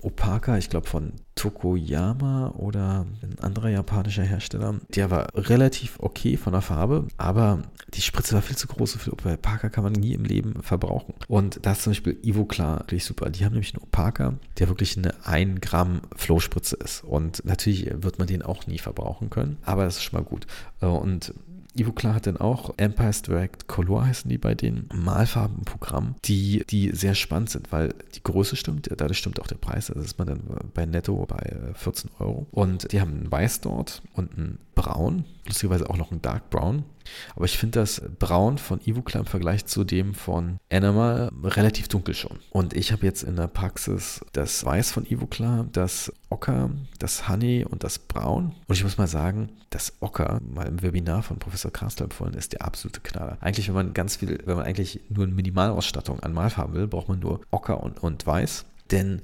Opaka, 0.00 0.56
ich 0.56 0.70
glaube 0.70 0.86
von 0.86 1.14
Tokoyama 1.34 2.50
oder 2.50 3.04
ein 3.20 3.36
anderer 3.40 3.68
japanischer 3.68 4.22
Hersteller. 4.22 4.76
Der 4.94 5.10
war 5.10 5.26
relativ 5.34 5.96
okay 5.98 6.36
von 6.36 6.52
der 6.52 6.62
Farbe, 6.62 7.08
aber 7.16 7.62
die 7.94 8.00
Spritze 8.00 8.34
war 8.34 8.42
viel 8.42 8.56
zu 8.56 8.68
groß. 8.68 8.94
Für 8.94 9.12
Opaka 9.12 9.68
kann 9.70 9.82
man 9.82 9.94
nie 9.94 10.12
im 10.12 10.24
Leben 10.24 10.62
verbrauchen. 10.62 11.14
Und 11.26 11.58
da 11.62 11.72
ist 11.72 11.82
zum 11.82 11.90
Beispiel 11.90 12.16
Ivoclar 12.22 12.76
natürlich 12.76 13.06
super. 13.06 13.28
Die 13.30 13.44
haben 13.44 13.54
nämlich 13.54 13.74
einen 13.74 13.82
Opaka, 13.82 14.34
der 14.58 14.68
wirklich 14.68 14.96
eine 14.96 15.14
1 15.26 15.60
Gramm 15.62 16.02
Flohspritze 16.14 16.76
ist. 16.76 17.02
Und 17.02 17.44
natürlich 17.44 17.90
wird 17.92 18.20
man 18.20 18.28
den 18.28 18.42
auch 18.42 18.68
nie 18.68 18.78
verbrauchen 18.78 19.30
können, 19.30 19.58
aber 19.62 19.82
das 19.82 19.96
ist 19.96 20.04
schon 20.04 20.20
mal 20.20 20.24
gut. 20.24 20.46
Und 20.80 21.34
Ivoclar 21.78 22.14
hat 22.14 22.26
dann 22.26 22.36
auch 22.36 22.74
Empire's 22.76 23.22
Direct 23.22 23.68
Color 23.68 24.06
heißen 24.06 24.28
die 24.28 24.38
bei 24.38 24.54
den 24.54 24.88
Malfarbenprogrammen, 24.92 26.16
die, 26.24 26.64
die 26.68 26.90
sehr 26.90 27.14
spannend 27.14 27.50
sind, 27.50 27.72
weil 27.72 27.94
die 28.14 28.22
Größe 28.22 28.56
stimmt, 28.56 28.88
dadurch 28.96 29.18
stimmt 29.18 29.40
auch 29.40 29.46
der 29.46 29.56
Preis. 29.56 29.90
Also 29.90 30.02
ist 30.02 30.18
man 30.18 30.28
dann 30.28 30.40
bei 30.74 30.86
Netto 30.86 31.26
bei 31.26 31.54
14 31.74 32.10
äh, 32.10 32.22
Euro. 32.22 32.46
Und 32.50 32.92
die 32.92 33.00
haben 33.00 33.12
einen 33.12 33.32
Weiß 33.32 33.60
dort 33.60 34.02
und 34.14 34.36
einen 34.36 34.58
Braun, 34.74 35.24
lustigerweise 35.46 35.90
auch 35.90 35.96
noch 35.96 36.12
einen 36.12 36.22
Dark 36.22 36.50
Brown. 36.50 36.84
Aber 37.34 37.46
ich 37.46 37.58
finde 37.58 37.80
das 37.80 38.02
Braun 38.18 38.58
von 38.58 38.80
Ivoclar 38.84 39.22
im 39.22 39.26
Vergleich 39.26 39.66
zu 39.66 39.82
dem 39.82 40.14
von 40.14 40.58
Animal 40.70 41.32
relativ 41.42 41.88
dunkel 41.88 42.14
schon. 42.14 42.38
Und 42.50 42.74
ich 42.74 42.92
habe 42.92 43.04
jetzt 43.04 43.22
in 43.22 43.36
der 43.36 43.48
Praxis 43.48 44.20
das 44.32 44.64
Weiß 44.64 44.92
von 44.92 45.04
Ivoclar, 45.04 45.66
das 45.72 46.12
Ocker, 46.30 46.70
das 46.98 47.28
Honey 47.28 47.64
und 47.68 47.82
das 47.82 47.98
Braun. 47.98 48.54
Und 48.66 48.74
ich 48.74 48.84
muss 48.84 48.98
mal 48.98 49.08
sagen, 49.08 49.50
das 49.70 49.94
Ocker, 50.00 50.40
mal 50.54 50.66
im 50.66 50.82
Webinar 50.82 51.22
von 51.22 51.38
Professor 51.38 51.67
Krastel 51.70 52.04
empfohlen, 52.04 52.34
ist 52.34 52.52
der 52.52 52.62
absolute 52.62 53.00
Knaller. 53.00 53.38
Eigentlich, 53.40 53.68
wenn 53.68 53.74
man 53.74 53.94
ganz 53.94 54.16
viel, 54.16 54.38
wenn 54.44 54.56
man 54.56 54.66
eigentlich 54.66 55.00
nur 55.08 55.24
eine 55.24 55.34
Minimalausstattung 55.34 56.20
an 56.20 56.32
Malfarben 56.32 56.74
will, 56.74 56.86
braucht 56.86 57.08
man 57.08 57.20
nur 57.20 57.40
Ocker 57.50 57.82
und, 57.82 58.02
und 58.02 58.26
Weiß. 58.26 58.64
Denn 58.90 59.20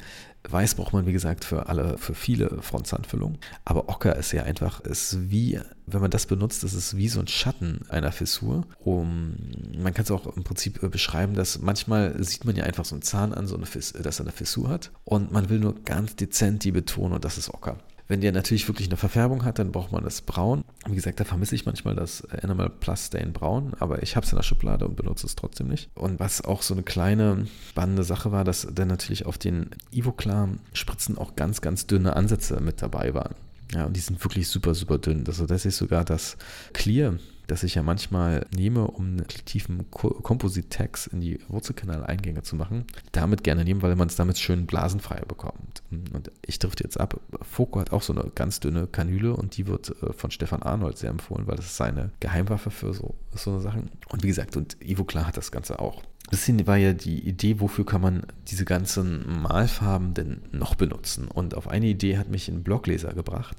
Weiß 0.46 0.74
braucht 0.74 0.92
man, 0.92 1.06
wie 1.06 1.12
gesagt, 1.12 1.42
für 1.42 1.68
alle, 1.68 1.96
für 1.96 2.14
viele 2.14 2.60
Frontzahnfüllungen. 2.60 3.38
Aber 3.64 3.88
Ocker 3.88 4.14
ist 4.16 4.32
ja 4.32 4.42
einfach, 4.42 4.80
ist 4.80 5.30
wie, 5.30 5.58
wenn 5.86 6.02
man 6.02 6.10
das 6.10 6.26
benutzt, 6.26 6.62
ist 6.64 6.96
wie 6.96 7.08
so 7.08 7.20
ein 7.20 7.28
Schatten 7.28 7.80
einer 7.88 8.12
Fissur. 8.12 8.66
Um, 8.80 9.36
man 9.78 9.94
kann 9.94 10.04
es 10.04 10.10
auch 10.10 10.36
im 10.36 10.44
Prinzip 10.44 10.82
äh, 10.82 10.88
beschreiben, 10.88 11.34
dass 11.34 11.60
manchmal 11.60 12.22
sieht 12.22 12.44
man 12.44 12.56
ja 12.56 12.64
einfach 12.64 12.84
so 12.84 12.94
einen 12.94 13.02
Zahn 13.02 13.32
an, 13.32 13.46
so 13.46 13.56
eine 13.56 13.64
Fiss, 13.64 13.92
dass 13.94 14.20
er 14.20 14.26
eine 14.26 14.32
Fissur 14.32 14.68
hat. 14.68 14.90
Und 15.04 15.32
man 15.32 15.48
will 15.48 15.60
nur 15.60 15.82
ganz 15.82 16.14
dezent 16.14 16.62
die 16.64 16.72
betonen 16.72 17.14
und 17.14 17.24
das 17.24 17.38
ist 17.38 17.48
Ocker. 17.48 17.78
Wenn 18.06 18.20
der 18.20 18.32
natürlich 18.32 18.68
wirklich 18.68 18.88
eine 18.88 18.98
Verfärbung 18.98 19.44
hat, 19.44 19.58
dann 19.58 19.72
braucht 19.72 19.92
man 19.92 20.04
das 20.04 20.20
Braun. 20.20 20.64
Wie 20.86 20.94
gesagt, 20.94 21.20
da 21.20 21.24
vermisse 21.24 21.54
ich 21.54 21.64
manchmal 21.64 21.94
das 21.94 22.24
Animal 22.42 22.68
Plus 22.68 23.06
Stain 23.06 23.32
Braun, 23.32 23.72
aber 23.80 24.02
ich 24.02 24.14
habe 24.16 24.26
es 24.26 24.32
in 24.32 24.36
der 24.36 24.42
Schublade 24.42 24.86
und 24.86 24.96
benutze 24.96 25.26
es 25.26 25.36
trotzdem 25.36 25.68
nicht. 25.68 25.88
Und 25.94 26.20
was 26.20 26.44
auch 26.44 26.62
so 26.62 26.74
eine 26.74 26.82
kleine 26.82 27.46
spannende 27.70 28.04
Sache 28.04 28.30
war, 28.30 28.44
dass 28.44 28.68
dann 28.70 28.88
natürlich 28.88 29.24
auf 29.24 29.38
den 29.38 29.70
Ivoclar 29.90 30.50
Spritzen 30.74 31.16
auch 31.16 31.34
ganz, 31.34 31.62
ganz 31.62 31.86
dünne 31.86 32.14
Ansätze 32.16 32.60
mit 32.60 32.82
dabei 32.82 33.14
waren. 33.14 33.34
Ja, 33.72 33.86
und 33.86 33.96
die 33.96 34.00
sind 34.00 34.22
wirklich 34.22 34.48
super, 34.48 34.74
super 34.74 34.98
dünn. 34.98 35.24
Also 35.26 35.46
das 35.46 35.64
ist 35.64 35.78
sogar 35.78 36.04
das 36.04 36.36
Clear 36.72 37.18
das 37.46 37.62
ich 37.62 37.74
ja 37.74 37.82
manchmal 37.82 38.46
nehme, 38.54 38.86
um 38.86 39.04
einen 39.04 39.26
tiefen 39.44 39.90
Composite-Tags 39.90 41.06
in 41.08 41.20
die 41.20 41.38
Wurzelkanaleingänge 41.48 42.42
zu 42.42 42.56
machen, 42.56 42.84
damit 43.12 43.44
gerne 43.44 43.64
nehmen, 43.64 43.82
weil 43.82 43.96
man 43.96 44.08
es 44.08 44.16
damit 44.16 44.38
schön 44.38 44.66
blasenfrei 44.66 45.20
bekommt. 45.26 45.82
Und 45.90 46.30
ich 46.46 46.58
drifte 46.58 46.84
jetzt 46.84 46.98
ab. 46.98 47.20
Foco 47.42 47.80
hat 47.80 47.92
auch 47.92 48.02
so 48.02 48.12
eine 48.12 48.30
ganz 48.34 48.60
dünne 48.60 48.86
Kanüle 48.86 49.34
und 49.34 49.56
die 49.56 49.66
wird 49.66 49.90
äh, 50.02 50.12
von 50.12 50.30
Stefan 50.30 50.62
Arnold 50.62 50.98
sehr 50.98 51.10
empfohlen, 51.10 51.46
weil 51.46 51.56
das 51.56 51.66
ist 51.66 51.76
seine 51.76 52.10
Geheimwaffe 52.20 52.70
für 52.70 52.94
so, 52.94 53.14
so 53.34 53.60
Sachen. 53.60 53.90
Und 54.08 54.22
wie 54.22 54.28
gesagt, 54.28 54.56
und 54.56 54.76
Ivo 54.82 55.04
Klar 55.04 55.26
hat 55.26 55.36
das 55.36 55.52
Ganze 55.52 55.78
auch. 55.78 56.02
Das 56.34 56.48
war 56.66 56.76
ja 56.76 56.92
die 56.92 57.20
Idee, 57.20 57.60
wofür 57.60 57.86
kann 57.86 58.00
man 58.00 58.26
diese 58.48 58.64
ganzen 58.64 59.42
Malfarben 59.42 60.14
denn 60.14 60.42
noch 60.50 60.74
benutzen? 60.74 61.28
Und 61.28 61.54
auf 61.54 61.68
eine 61.68 61.86
Idee 61.86 62.18
hat 62.18 62.28
mich 62.28 62.48
ein 62.48 62.64
Blogleser 62.64 63.14
gebracht, 63.14 63.56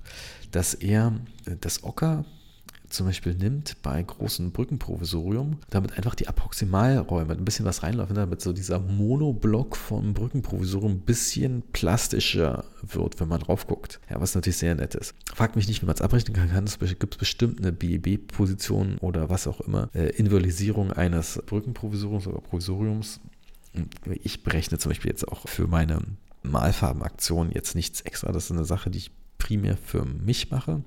dass 0.52 0.74
er 0.74 1.14
äh, 1.46 1.56
das 1.62 1.86
Ocker 1.86 2.26
zum 2.90 3.08
Beispiel 3.08 3.36
nimmt 3.36 3.82
bei 3.82 4.02
großen 4.02 4.52
Brückenprovisorium, 4.52 5.60
damit 5.70 5.98
einfach 5.98 6.16
die 6.16 6.28
Approximalräume 6.28 7.34
ein 7.34 7.46
bisschen 7.46 7.66
was 7.66 7.84
reinlaufen, 7.84 8.16
damit 8.16 8.42
so 8.42 8.54
dieser 8.54 8.80
Monoblock 8.80 9.76
vom 9.76 10.14
Brückenprovisorium 10.14 10.94
ein 10.94 11.02
bisschen 11.02 11.64
plastischer 11.74 12.66
wird, 12.82 13.20
wenn 13.20 13.28
man 13.28 13.42
drauf 13.42 13.68
guckt. 13.68 14.00
Ja, 14.10 14.20
was 14.22 14.36
natürlich 14.36 14.58
sehr 14.58 14.76
nett 14.76 14.96
ist. 14.96 15.14
Fragt 15.34 15.56
mich 15.56 15.68
nicht, 15.68 15.82
wie 15.82 15.86
man 15.86 15.96
es 15.96 16.02
abrechnen 16.02 16.36
kann. 16.36 16.66
Es 16.66 16.80
gibt 16.80 17.18
bestimmt 17.18 17.60
eine 17.60 17.72
BEB-Position 17.72 18.98
oder 19.00 19.30
was 19.30 19.48
auch 19.48 19.62
immer, 19.62 19.90
äh, 19.94 20.10
Invalidisierung 20.16 20.92
eines 20.92 21.42
Brückenprovisoriums 21.46 22.28
oder 22.28 22.40
Provisoriums. 22.40 23.20
Ich 24.24 24.44
berechne 24.44 24.78
zum 24.78 24.92
Beispiel 24.92 25.12
jetzt 25.12 25.28
auch 25.28 25.48
für 25.48 25.68
meine 25.68 26.00
Malfarbenaktion 26.44 27.52
jetzt 27.52 27.76
nichts 27.76 28.02
extra. 28.02 28.32
Das 28.32 28.46
ist 28.46 28.52
eine 28.52 28.66
Sache, 28.66 28.90
die 28.90 29.00
ich 29.00 29.12
primär 29.38 29.78
für 29.78 30.06
mich 30.06 30.52
mache. 30.52 30.84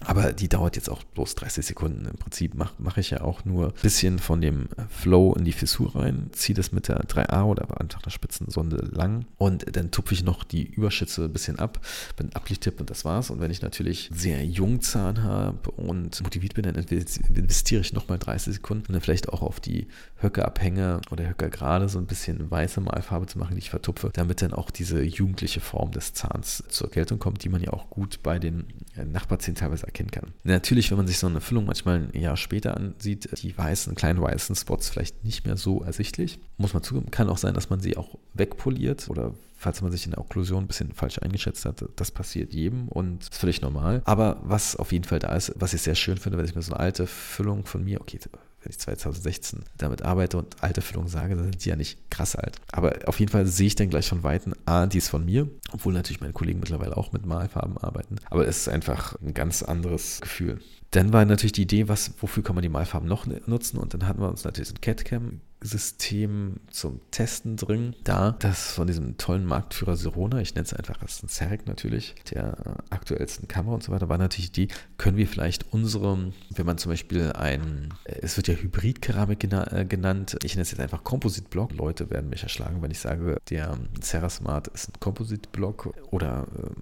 Aber 0.00 0.32
die 0.32 0.48
dauert 0.48 0.76
jetzt 0.76 0.90
auch 0.90 1.02
bloß 1.02 1.34
30 1.36 1.64
Sekunden. 1.64 2.06
Im 2.06 2.16
Prinzip 2.16 2.54
mache 2.54 2.74
mach 2.78 2.96
ich 2.96 3.10
ja 3.10 3.20
auch 3.20 3.44
nur 3.44 3.68
ein 3.68 3.82
bisschen 3.82 4.18
von 4.18 4.40
dem 4.40 4.68
Flow 4.88 5.34
in 5.34 5.44
die 5.44 5.52
Fissur 5.52 5.94
rein, 5.94 6.30
ziehe 6.32 6.56
das 6.56 6.72
mit 6.72 6.88
der 6.88 7.04
3A 7.04 7.44
oder 7.44 7.62
einfach 7.80 8.02
einer 8.02 8.10
Spitzensonde 8.10 8.88
lang 8.92 9.26
und 9.38 9.76
dann 9.76 9.90
tupfe 9.90 10.14
ich 10.14 10.24
noch 10.24 10.44
die 10.44 10.64
Überschütze 10.64 11.24
ein 11.24 11.32
bisschen 11.32 11.58
ab, 11.58 11.80
bin 12.16 12.34
Ablichttipp 12.34 12.80
und 12.80 12.90
das 12.90 13.04
war's. 13.04 13.30
Und 13.30 13.40
wenn 13.40 13.50
ich 13.50 13.62
natürlich 13.62 14.10
sehr 14.12 14.44
jung 14.44 14.80
Zahn 14.80 15.22
habe 15.22 15.70
und 15.72 16.20
motiviert 16.22 16.54
bin, 16.54 16.64
dann 16.64 16.74
investiere 16.74 17.80
ich 17.80 17.92
nochmal 17.92 18.18
30 18.18 18.54
Sekunden 18.54 18.86
und 18.86 18.92
dann 18.94 19.00
vielleicht 19.00 19.28
auch 19.28 19.42
auf 19.42 19.60
die 19.60 19.86
Höckerabhänge 20.16 21.00
oder 21.10 21.28
Höcker 21.28 21.48
gerade 21.48 21.88
so 21.88 21.98
ein 21.98 22.06
bisschen 22.06 22.50
weiße 22.50 22.80
Malfarbe 22.80 23.26
zu 23.26 23.38
machen, 23.38 23.54
die 23.54 23.60
ich 23.60 23.70
vertupfe, 23.70 24.10
damit 24.12 24.42
dann 24.42 24.52
auch 24.52 24.70
diese 24.70 25.02
jugendliche 25.02 25.60
Form 25.60 25.92
des 25.92 26.12
Zahns 26.12 26.64
zur 26.68 26.90
Geltung 26.90 27.18
kommt, 27.18 27.44
die 27.44 27.48
man 27.48 27.62
ja 27.62 27.72
auch 27.72 27.90
gut 27.90 28.20
bei 28.22 28.38
den 28.38 28.64
Nachbarzähnen 28.96 29.56
teilweise 29.56 29.86
erkennen 29.86 30.10
kann. 30.10 30.32
Natürlich, 30.44 30.90
wenn 30.90 30.98
man 30.98 31.06
sich 31.06 31.18
so 31.18 31.26
eine 31.26 31.40
Füllung 31.40 31.64
manchmal 31.64 32.08
ein 32.12 32.20
Jahr 32.20 32.36
später 32.36 32.76
ansieht, 32.76 33.28
die 33.42 33.56
weißen, 33.56 33.94
kleinen 33.94 34.20
weißen 34.20 34.54
Spots 34.54 34.88
vielleicht 34.88 35.24
nicht 35.24 35.46
mehr 35.46 35.56
so 35.56 35.82
ersichtlich. 35.82 36.38
Muss 36.58 36.74
man 36.74 36.82
zugeben. 36.82 37.10
Kann 37.10 37.28
auch 37.28 37.38
sein, 37.38 37.54
dass 37.54 37.70
man 37.70 37.80
sie 37.80 37.96
auch 37.96 38.18
wegpoliert 38.34 39.08
oder 39.08 39.34
falls 39.56 39.80
man 39.80 39.92
sich 39.92 40.04
in 40.04 40.10
der 40.10 40.20
Okklusion 40.20 40.64
ein 40.64 40.66
bisschen 40.66 40.92
falsch 40.92 41.18
eingeschätzt 41.22 41.64
hat, 41.64 41.84
das 41.96 42.10
passiert 42.10 42.52
jedem 42.52 42.88
und 42.88 43.22
ist 43.22 43.34
völlig 43.36 43.62
normal. 43.62 44.02
Aber 44.04 44.40
was 44.42 44.76
auf 44.76 44.92
jeden 44.92 45.04
Fall 45.04 45.20
da 45.20 45.34
ist, 45.34 45.52
was 45.56 45.72
ich 45.72 45.82
sehr 45.82 45.94
schön 45.94 46.18
finde, 46.18 46.36
wenn 46.36 46.44
ich 46.44 46.54
mir 46.54 46.62
so 46.62 46.72
eine 46.72 46.80
alte 46.80 47.06
Füllung 47.06 47.64
von 47.64 47.84
mir, 47.84 48.00
okay, 48.00 48.18
wenn 48.62 48.70
ich 48.70 48.78
2016 48.78 49.64
damit 49.76 50.02
arbeite 50.02 50.38
und 50.38 50.62
alte 50.62 50.82
Füllungen 50.82 51.08
sage, 51.08 51.34
dann 51.34 51.44
sind 51.44 51.64
die 51.64 51.68
ja 51.68 51.76
nicht 51.76 52.10
krass 52.10 52.36
alt. 52.36 52.60
Aber 52.70 52.96
auf 53.06 53.18
jeden 53.18 53.30
Fall 53.30 53.46
sehe 53.46 53.66
ich 53.66 53.74
dann 53.74 53.90
gleich 53.90 54.08
von 54.08 54.22
Weitem, 54.22 54.54
ah, 54.66 54.86
die 54.86 54.98
ist 54.98 55.08
von 55.08 55.24
mir, 55.24 55.48
obwohl 55.72 55.92
natürlich 55.92 56.20
meine 56.20 56.32
Kollegen 56.32 56.60
mittlerweile 56.60 56.96
auch 56.96 57.12
mit 57.12 57.26
Malfarben 57.26 57.78
arbeiten. 57.78 58.16
Aber 58.30 58.46
es 58.46 58.58
ist 58.58 58.68
einfach 58.68 59.16
ein 59.20 59.34
ganz 59.34 59.62
anderes 59.62 60.20
Gefühl. 60.20 60.60
Dann 60.90 61.12
war 61.12 61.24
natürlich 61.24 61.52
die 61.52 61.62
Idee, 61.62 61.88
was, 61.88 62.12
wofür 62.20 62.42
kann 62.42 62.54
man 62.54 62.62
die 62.62 62.68
Malfarben 62.68 63.08
noch 63.08 63.26
nutzen? 63.46 63.78
Und 63.78 63.94
dann 63.94 64.06
hatten 64.06 64.20
wir 64.20 64.28
uns 64.28 64.44
natürlich 64.44 64.70
ein 64.70 64.80
CAD-Cam 64.80 65.40
System 65.62 66.56
zum 66.70 67.00
Testen 67.10 67.56
drin. 67.56 67.94
Da, 68.04 68.32
das 68.32 68.72
von 68.72 68.86
diesem 68.86 69.16
tollen 69.16 69.44
Marktführer 69.44 69.96
Sirona, 69.96 70.40
ich 70.40 70.54
nenne 70.54 70.66
es 70.66 70.74
einfach, 70.74 71.02
ist 71.02 71.22
ein 71.22 71.28
Serek 71.28 71.66
natürlich, 71.66 72.14
der 72.30 72.76
aktuellsten 72.90 73.48
Kamera 73.48 73.74
und 73.74 73.82
so 73.82 73.92
weiter, 73.92 74.08
war 74.08 74.18
natürlich 74.18 74.52
die, 74.52 74.68
können 74.98 75.16
wir 75.16 75.26
vielleicht 75.26 75.72
unsere, 75.72 76.32
wenn 76.50 76.66
man 76.66 76.78
zum 76.78 76.90
Beispiel 76.90 77.32
ein, 77.32 77.94
es 78.04 78.36
wird 78.36 78.48
ja 78.48 78.54
Hybridkeramik 78.54 79.44
äh, 79.44 79.84
genannt, 79.84 80.36
ich 80.42 80.54
nenne 80.54 80.62
es 80.62 80.70
jetzt 80.70 80.80
einfach 80.80 81.04
Composite-Block. 81.04 81.72
Leute 81.72 82.10
werden 82.10 82.30
mich 82.30 82.42
erschlagen, 82.42 82.82
wenn 82.82 82.90
ich 82.90 83.00
sage, 83.00 83.38
der 83.50 83.78
Serasmart 84.00 84.68
ist 84.68 84.88
ein 84.88 85.00
Composite-Block 85.00 85.94
oder 86.10 86.46
ähm, 86.56 86.74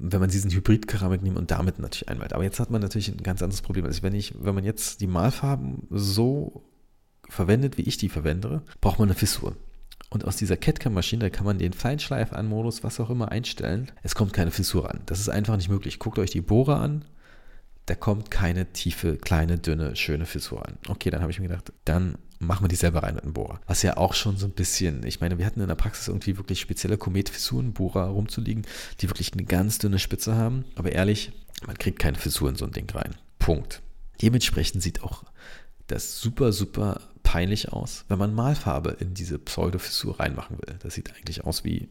wenn 0.00 0.20
man 0.20 0.30
diesen 0.30 0.50
Hybridkeramik 0.50 1.22
nimmt 1.22 1.36
und 1.36 1.50
damit 1.50 1.78
natürlich 1.78 2.08
einmalt. 2.08 2.32
Aber 2.32 2.44
jetzt 2.44 2.60
hat 2.60 2.70
man 2.70 2.80
natürlich 2.80 3.08
ein 3.08 3.22
ganz 3.22 3.42
anderes 3.42 3.62
Problem. 3.62 3.84
Also 3.84 4.02
wenn 4.02 4.14
ich, 4.14 4.32
wenn 4.38 4.54
man 4.54 4.64
jetzt 4.64 5.00
die 5.00 5.06
Malfarben 5.06 5.86
so 5.90 6.67
verwendet, 7.28 7.78
wie 7.78 7.82
ich 7.82 7.96
die 7.96 8.08
verwende, 8.08 8.62
braucht 8.80 8.98
man 8.98 9.08
eine 9.08 9.18
Fissur. 9.18 9.56
Und 10.10 10.24
aus 10.24 10.36
dieser 10.36 10.56
CAD-Maschine 10.56 11.30
kann 11.30 11.44
man 11.44 11.58
den 11.58 11.74
Feinschleif-Anmodus, 11.74 12.82
was 12.82 12.98
auch 12.98 13.10
immer, 13.10 13.30
einstellen. 13.30 13.90
Es 14.02 14.14
kommt 14.14 14.32
keine 14.32 14.50
Fissur 14.50 14.90
an. 14.90 15.00
Das 15.06 15.20
ist 15.20 15.28
einfach 15.28 15.56
nicht 15.56 15.68
möglich. 15.68 15.98
Guckt 15.98 16.18
euch 16.18 16.30
die 16.30 16.40
Bohrer 16.40 16.80
an. 16.80 17.04
Da 17.86 17.94
kommt 17.94 18.30
keine 18.30 18.72
tiefe, 18.72 19.16
kleine, 19.16 19.58
dünne, 19.58 19.96
schöne 19.96 20.26
Fissur 20.26 20.66
an. 20.66 20.78
Okay, 20.88 21.10
dann 21.10 21.20
habe 21.20 21.30
ich 21.30 21.40
mir 21.40 21.48
gedacht, 21.48 21.72
dann 21.84 22.16
machen 22.38 22.64
wir 22.64 22.68
die 22.68 22.76
selber 22.76 23.02
rein 23.02 23.14
mit 23.14 23.24
einem 23.24 23.32
Bohrer. 23.32 23.60
Was 23.66 23.82
ja 23.82 23.96
auch 23.96 24.14
schon 24.14 24.36
so 24.36 24.46
ein 24.46 24.52
bisschen, 24.52 25.04
ich 25.04 25.20
meine, 25.20 25.38
wir 25.38 25.46
hatten 25.46 25.60
in 25.60 25.68
der 25.68 25.74
Praxis 25.74 26.08
irgendwie 26.08 26.36
wirklich 26.36 26.60
spezielle 26.60 26.98
Komet-Fissurenbohrer 26.98 28.04
rumzuliegen, 28.04 28.66
die 29.00 29.10
wirklich 29.10 29.32
eine 29.32 29.44
ganz 29.44 29.78
dünne 29.78 29.98
Spitze 29.98 30.36
haben. 30.36 30.64
Aber 30.74 30.92
ehrlich, 30.92 31.32
man 31.66 31.78
kriegt 31.78 31.98
keine 31.98 32.18
Fissur 32.18 32.48
in 32.48 32.56
so 32.56 32.64
ein 32.64 32.72
Ding 32.72 32.88
rein. 32.90 33.14
Punkt. 33.38 33.82
Dementsprechend 34.22 34.82
sieht 34.82 35.02
auch 35.02 35.24
das 35.86 36.20
super, 36.20 36.52
super 36.52 37.00
peinlich 37.28 37.70
aus, 37.74 38.06
wenn 38.08 38.18
man 38.18 38.34
Malfarbe 38.34 38.96
in 39.00 39.12
diese 39.12 39.38
Pseudo-Fissur 39.38 40.18
reinmachen 40.18 40.56
will. 40.60 40.76
Das 40.78 40.94
sieht 40.94 41.14
eigentlich 41.14 41.44
aus 41.44 41.62
wie 41.62 41.90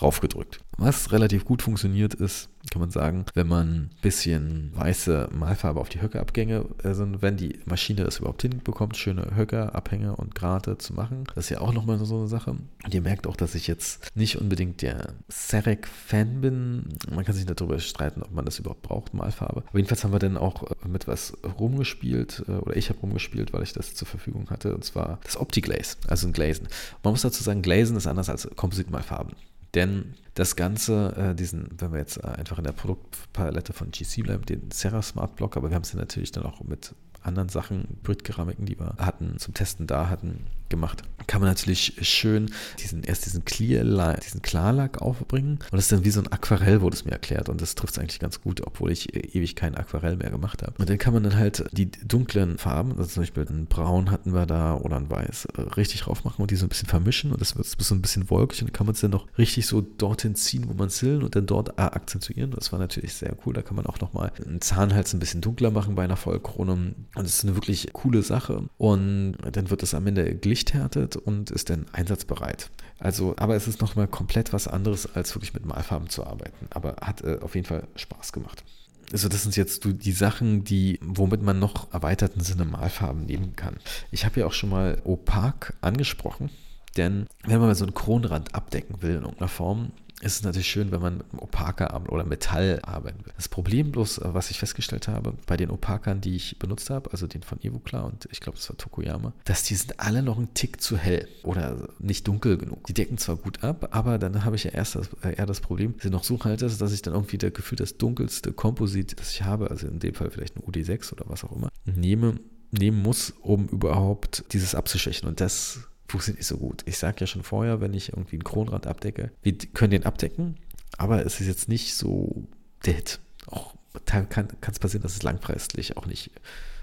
raufgedrückt. 0.00 0.60
Was 0.78 1.12
relativ 1.12 1.44
gut 1.44 1.60
funktioniert 1.60 2.14
ist, 2.14 2.48
kann 2.70 2.80
man 2.80 2.90
sagen, 2.90 3.24
wenn 3.34 3.48
man 3.48 3.68
ein 3.68 3.90
bisschen 4.02 4.70
weiße 4.74 5.30
Malfarbe 5.32 5.80
auf 5.80 5.88
die 5.88 6.02
Höckerabgänge, 6.02 6.66
also 6.82 7.06
wenn 7.20 7.36
die 7.36 7.60
Maschine 7.64 8.04
das 8.04 8.18
überhaupt 8.18 8.42
hinbekommt, 8.42 8.96
schöne 8.96 9.34
Höckerabhänge 9.34 10.16
und 10.16 10.34
Grate 10.34 10.78
zu 10.78 10.94
machen. 10.94 11.24
Das 11.34 11.44
ist 11.44 11.50
ja 11.50 11.60
auch 11.60 11.72
nochmal 11.72 11.98
so 12.04 12.18
eine 12.18 12.28
Sache. 12.28 12.50
Und 12.84 12.94
ihr 12.94 13.00
merkt 13.00 13.26
auch, 13.26 13.36
dass 13.36 13.54
ich 13.54 13.66
jetzt 13.66 14.14
nicht 14.14 14.36
unbedingt 14.40 14.82
der 14.82 15.14
Serek-Fan 15.28 16.40
bin. 16.40 16.84
Man 17.10 17.24
kann 17.24 17.34
sich 17.34 17.46
darüber 17.46 17.78
streiten, 17.78 18.22
ob 18.22 18.32
man 18.32 18.44
das 18.44 18.58
überhaupt 18.58 18.82
braucht, 18.82 19.14
Malfarbe. 19.14 19.64
Aber 19.66 19.78
jedenfalls 19.78 20.04
haben 20.04 20.12
wir 20.12 20.18
dann 20.18 20.36
auch 20.36 20.64
mit 20.86 21.08
was 21.08 21.36
rumgespielt, 21.58 22.44
äh, 22.48 22.52
oder 22.52 22.76
ich 22.76 22.90
habe 22.90 23.00
rumgespielt, 23.00 23.52
weil 23.52 23.62
ich 23.62 23.72
das 23.72 23.94
zur 23.94 24.06
Verfügung 24.06 24.50
hatte, 24.50 24.74
und 24.74 24.84
zwar 24.84 25.18
das 25.24 25.36
Opti-Glaze, 25.38 25.96
also 26.08 26.26
ein 26.26 26.32
Glazen. 26.32 26.68
Man 27.02 27.12
muss 27.12 27.22
dazu 27.22 27.42
sagen, 27.42 27.62
Glazen 27.62 27.96
ist 27.96 28.06
anders 28.06 28.28
als 28.28 28.48
Kompositmalfarben. 28.56 29.34
Denn 29.74 30.14
das 30.34 30.56
Ganze, 30.56 31.14
äh, 31.16 31.34
diesen, 31.34 31.68
wenn 31.78 31.92
wir 31.92 31.98
jetzt 31.98 32.22
einfach 32.22 32.58
in 32.58 32.64
der 32.64 32.72
Produktpalette 32.72 33.72
von 33.72 33.90
GC 33.90 34.22
bleiben, 34.22 34.44
den 34.46 34.70
Serra 34.70 35.02
Smart 35.02 35.36
Block, 35.36 35.56
aber 35.56 35.70
wir 35.70 35.74
haben 35.74 35.82
es 35.82 35.92
ja 35.92 35.98
natürlich 35.98 36.32
dann 36.32 36.44
auch 36.44 36.62
mit 36.62 36.94
anderen 37.22 37.48
Sachen, 37.48 37.98
Brit-Keramiken, 38.02 38.66
die 38.66 38.78
wir 38.78 38.94
hatten, 38.98 39.38
zum 39.38 39.54
Testen 39.54 39.86
da 39.86 40.08
hatten, 40.08 40.46
gemacht. 40.68 41.02
Kann 41.26 41.40
man 41.40 41.50
natürlich 41.50 41.94
schön 42.02 42.50
diesen, 42.78 43.02
erst 43.02 43.26
diesen 43.26 43.44
Clear, 43.44 44.14
diesen 44.14 44.42
Klarlack 44.42 45.00
aufbringen 45.02 45.58
und 45.70 45.72
das 45.72 45.84
ist 45.84 45.92
dann 45.92 46.04
wie 46.04 46.10
so 46.10 46.20
ein 46.20 46.32
Aquarell, 46.32 46.80
wurde 46.80 46.96
es 46.96 47.04
mir 47.04 47.12
erklärt 47.12 47.48
und 47.48 47.60
das 47.60 47.74
trifft 47.74 47.94
es 47.94 47.98
eigentlich 47.98 48.18
ganz 48.18 48.40
gut, 48.40 48.66
obwohl 48.66 48.90
ich 48.90 49.14
ewig 49.14 49.56
kein 49.56 49.74
Aquarell 49.74 50.16
mehr 50.16 50.30
gemacht 50.30 50.62
habe. 50.62 50.74
Und 50.78 50.88
dann 50.88 50.98
kann 50.98 51.12
man 51.12 51.22
dann 51.22 51.36
halt 51.36 51.64
die 51.72 51.90
dunklen 51.90 52.58
Farben, 52.58 52.92
also 52.92 53.04
zum 53.04 53.22
Beispiel 53.22 53.46
ein 53.48 53.66
Braun 53.66 54.10
hatten 54.10 54.32
wir 54.32 54.46
da 54.46 54.74
oder 54.74 54.96
ein 54.96 55.10
Weiß, 55.10 55.48
richtig 55.76 56.02
drauf 56.02 56.24
machen 56.24 56.42
und 56.42 56.50
die 56.50 56.56
so 56.56 56.66
ein 56.66 56.70
bisschen 56.70 56.88
vermischen 56.88 57.32
und 57.32 57.40
das 57.40 57.56
wird 57.56 57.66
so 57.66 57.94
ein 57.94 58.02
bisschen 58.02 58.30
wolkig 58.30 58.62
und 58.62 58.68
dann 58.68 58.72
kann 58.72 58.86
man 58.86 58.94
es 58.94 59.00
dann 59.00 59.10
noch 59.10 59.26
richtig 59.36 59.66
so 59.66 59.80
dorthin 59.80 60.34
ziehen, 60.34 60.68
wo 60.68 60.74
man 60.74 60.88
es 60.88 61.02
will 61.02 61.22
und 61.22 61.34
dann 61.36 61.46
dort 61.46 61.78
akzentuieren. 61.78 62.50
Das 62.52 62.72
war 62.72 62.78
natürlich 62.78 63.14
sehr 63.14 63.36
cool. 63.44 63.54
Da 63.54 63.62
kann 63.62 63.76
man 63.76 63.86
auch 63.86 64.00
nochmal 64.00 64.32
einen 64.44 64.60
Zahnhals 64.60 65.12
ein 65.12 65.20
bisschen 65.20 65.40
dunkler 65.40 65.70
machen 65.70 65.94
bei 65.94 66.04
einer 66.04 66.16
Vollkrone 66.16 66.94
und 67.14 67.24
das 67.24 67.34
ist 67.36 67.44
eine 67.44 67.54
wirklich 67.54 67.92
coole 67.92 68.22
Sache 68.22 68.68
und 68.76 69.36
dann 69.52 69.70
wird 69.70 69.82
es 69.82 69.94
am 69.94 70.06
Ende 70.06 70.24
glich 70.24 70.58
gelichthärtet 70.58 71.16
und 71.16 71.50
ist 71.50 71.70
dann 71.70 71.86
einsatzbereit. 71.92 72.70
Also, 72.98 73.34
aber 73.36 73.54
es 73.54 73.68
ist 73.68 73.80
nochmal 73.80 74.08
komplett 74.08 74.52
was 74.52 74.66
anderes, 74.66 75.14
als 75.14 75.34
wirklich 75.34 75.54
mit 75.54 75.64
Malfarben 75.64 76.08
zu 76.08 76.26
arbeiten. 76.26 76.66
Aber 76.70 76.96
hat 77.00 77.22
äh, 77.22 77.38
auf 77.40 77.54
jeden 77.54 77.66
Fall 77.66 77.86
Spaß 77.94 78.32
gemacht. 78.32 78.64
Also 79.12 79.28
das 79.28 79.42
sind 79.42 79.56
jetzt 79.56 79.84
die 79.84 80.12
Sachen, 80.12 80.64
die, 80.64 80.98
womit 81.02 81.42
man 81.42 81.58
noch 81.58 81.92
erweiterten 81.92 82.40
Sinne 82.40 82.64
Malfarben 82.64 83.24
nehmen 83.24 83.56
kann. 83.56 83.76
Ich 84.10 84.24
habe 84.24 84.40
ja 84.40 84.46
auch 84.46 84.52
schon 84.52 84.68
mal 84.68 85.00
Opak 85.04 85.74
angesprochen, 85.80 86.50
denn 86.96 87.26
wenn 87.44 87.58
man 87.58 87.68
mal 87.68 87.74
so 87.74 87.84
einen 87.84 87.94
Kronrand 87.94 88.54
abdecken 88.54 89.00
will 89.00 89.16
in 89.16 89.22
irgendeiner 89.22 89.48
Form, 89.48 89.92
ist 90.20 90.36
es 90.36 90.42
natürlich 90.42 90.68
schön, 90.68 90.90
wenn 90.90 91.00
man 91.00 91.18
mit 91.18 91.26
Opaka 91.40 91.96
oder 92.08 92.24
Metall 92.24 92.80
arbeiten 92.82 93.24
will. 93.24 93.32
Das 93.36 93.48
Problem 93.48 93.92
bloß, 93.92 94.18
äh, 94.18 94.34
was 94.34 94.50
ich 94.50 94.58
festgestellt 94.58 95.08
habe, 95.08 95.34
bei 95.46 95.56
den 95.56 95.70
Opakern, 95.70 96.20
die 96.20 96.34
ich 96.34 96.58
benutzt 96.58 96.90
habe, 96.90 97.10
also 97.12 97.26
den 97.26 97.42
von 97.42 97.60
Evoclar 97.62 98.04
und 98.04 98.28
ich 98.30 98.40
glaube, 98.40 98.58
das 98.58 98.68
war 98.68 98.76
Tokoyama, 98.76 99.32
dass 99.44 99.62
die 99.62 99.74
sind 99.74 100.00
alle 100.00 100.22
noch 100.22 100.38
ein 100.38 100.52
Tick 100.54 100.80
zu 100.80 100.96
hell 100.96 101.28
oder 101.44 101.88
nicht 101.98 102.26
dunkel 102.26 102.58
genug. 102.58 102.84
Die 102.86 102.94
decken 102.94 103.18
zwar 103.18 103.36
gut 103.36 103.62
ab, 103.62 103.88
aber 103.92 104.18
dann 104.18 104.44
habe 104.44 104.56
ich 104.56 104.64
ja 104.64 104.72
erst 104.72 104.96
das, 104.96 105.08
äh, 105.22 105.36
eher 105.36 105.46
das 105.46 105.60
Problem, 105.60 105.94
sie 106.00 106.10
noch 106.10 106.24
so 106.24 106.38
halt 106.44 106.62
dass 106.62 106.92
ich 106.92 107.02
dann 107.02 107.14
irgendwie 107.14 107.38
das 107.38 107.52
Gefühl, 107.52 107.76
das 107.76 107.98
dunkelste 107.98 108.52
Komposit, 108.52 109.18
das 109.20 109.32
ich 109.32 109.42
habe, 109.42 109.70
also 109.70 109.86
in 109.86 109.98
dem 109.98 110.14
Fall 110.14 110.30
vielleicht 110.30 110.56
ein 110.56 110.62
UD6 110.62 111.12
oder 111.12 111.24
was 111.28 111.44
auch 111.44 111.52
immer, 111.52 111.68
nehme, 111.84 112.40
nehmen 112.70 113.00
muss, 113.02 113.32
um 113.40 113.66
überhaupt 113.68 114.44
dieses 114.52 114.74
abzuschwächen. 114.74 115.28
Und 115.28 115.40
das 115.40 115.88
funktioniert 116.08 116.40
nicht 116.40 116.48
so 116.48 116.56
gut. 116.56 116.82
Ich 116.86 116.98
sage 116.98 117.16
ja 117.20 117.26
schon 117.26 117.42
vorher, 117.42 117.80
wenn 117.80 117.94
ich 117.94 118.10
irgendwie 118.10 118.36
einen 118.36 118.44
Kronrand 118.44 118.86
abdecke, 118.86 119.30
wir 119.42 119.56
können 119.74 119.90
den 119.90 120.04
abdecken, 120.04 120.56
aber 120.96 121.24
es 121.24 121.40
ist 121.40 121.46
jetzt 121.46 121.68
nicht 121.68 121.94
so 121.94 122.48
Hit. 122.84 123.20
Auch 123.46 123.74
kann 124.04 124.28
es 124.70 124.78
passieren, 124.78 125.02
dass 125.02 125.14
es 125.14 125.22
langfristig 125.22 125.96
auch 125.96 126.06
nicht 126.06 126.30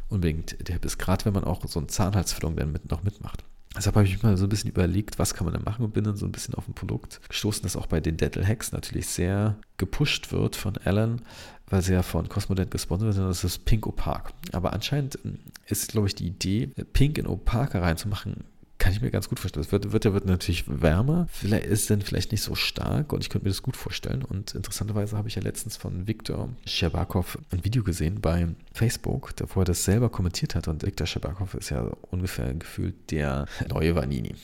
unbedingt 0.10 0.68
der 0.68 0.84
ist, 0.84 0.98
gerade 0.98 1.26
wenn 1.26 1.34
man 1.34 1.44
auch 1.44 1.66
so 1.68 1.80
einen 1.80 1.90
Zahnhalsfüllung 1.90 2.56
dann 2.56 2.72
mit, 2.72 2.90
noch 2.92 3.04
mitmacht. 3.04 3.44
Deshalb 3.76 3.96
habe 3.96 4.06
ich 4.06 4.14
mich 4.14 4.24
mal 4.24 4.38
so 4.38 4.46
ein 4.46 4.50
bisschen 4.50 4.70
überlegt, 4.70 5.20
was 5.20 5.34
kann 5.34 5.46
man 5.46 5.54
da 5.54 5.60
machen 5.60 5.84
und 5.84 5.94
bin 5.94 6.06
dann 6.06 6.16
so 6.16 6.26
ein 6.26 6.32
bisschen 6.32 6.54
auf 6.56 6.68
ein 6.68 6.74
Produkt 6.74 7.20
gestoßen, 7.28 7.64
das 7.64 7.76
auch 7.76 7.88
bei 7.88 8.00
den 8.00 8.16
Dental 8.16 8.48
Hacks 8.48 8.72
natürlich 8.72 9.08
sehr 9.08 9.58
gepusht 9.78 10.32
wird 10.32 10.56
von 10.56 10.78
Alan, 10.78 11.22
weil 11.68 11.82
sie 11.82 11.92
ja 11.92 12.02
von 12.02 12.30
Cosmodent 12.30 12.72
gesponsert 12.72 13.16
wird, 13.16 13.30
das 13.30 13.44
ist 13.44 13.66
Pink 13.66 13.86
Opak. 13.86 14.32
Aber 14.54 14.72
anscheinend 14.72 15.20
ist, 15.68 15.92
glaube 15.92 16.08
ich, 16.08 16.16
die 16.16 16.28
Idee, 16.28 16.68
Pink 16.94 17.18
in 17.18 17.28
Opak 17.28 17.76
reinzumachen, 17.76 18.46
kann 18.86 18.94
ich 18.94 19.02
mir 19.02 19.10
ganz 19.10 19.30
gut 19.30 19.40
vorstellen. 19.40 19.66
Es 19.66 19.72
wird, 19.72 19.92
wird, 19.92 20.04
wird 20.06 20.26
natürlich 20.28 20.66
wärmer, 20.68 21.28
vielleicht 21.32 21.66
ist 21.66 21.90
dann 21.90 22.02
vielleicht 22.02 22.32
nicht 22.32 22.44
so 22.44 22.54
stark 22.54 23.14
und 23.14 23.24
ich 23.24 23.32
könnte 23.32 23.46
mir 23.46 23.50
das 23.50 23.64
gut 23.64 23.76
vorstellen. 23.76 24.22
Und 24.22 24.54
interessanterweise 24.54 25.18
habe 25.18 25.28
ich 25.28 25.34
ja 25.34 25.42
letztens 25.42 25.76
von 25.76 26.06
Viktor 26.06 26.50
Scherbakow 26.68 27.40
ein 27.50 27.66
Video 27.66 27.84
gesehen 27.84 28.22
bei 28.22 28.48
Facebook, 28.74 29.34
wo 29.56 29.62
er 29.62 29.66
das 29.66 29.86
selber 29.86 30.10
kommentiert 30.10 30.54
hat. 30.54 30.68
Und 30.68 30.86
Viktor 30.86 31.08
Scherbakow 31.08 31.52
ist 31.56 31.72
ja 31.72 31.82
ungefähr 32.12 32.54
gefühlt 32.54 33.10
der 33.10 33.48
neue 33.68 33.96
Vanini. 33.96 34.36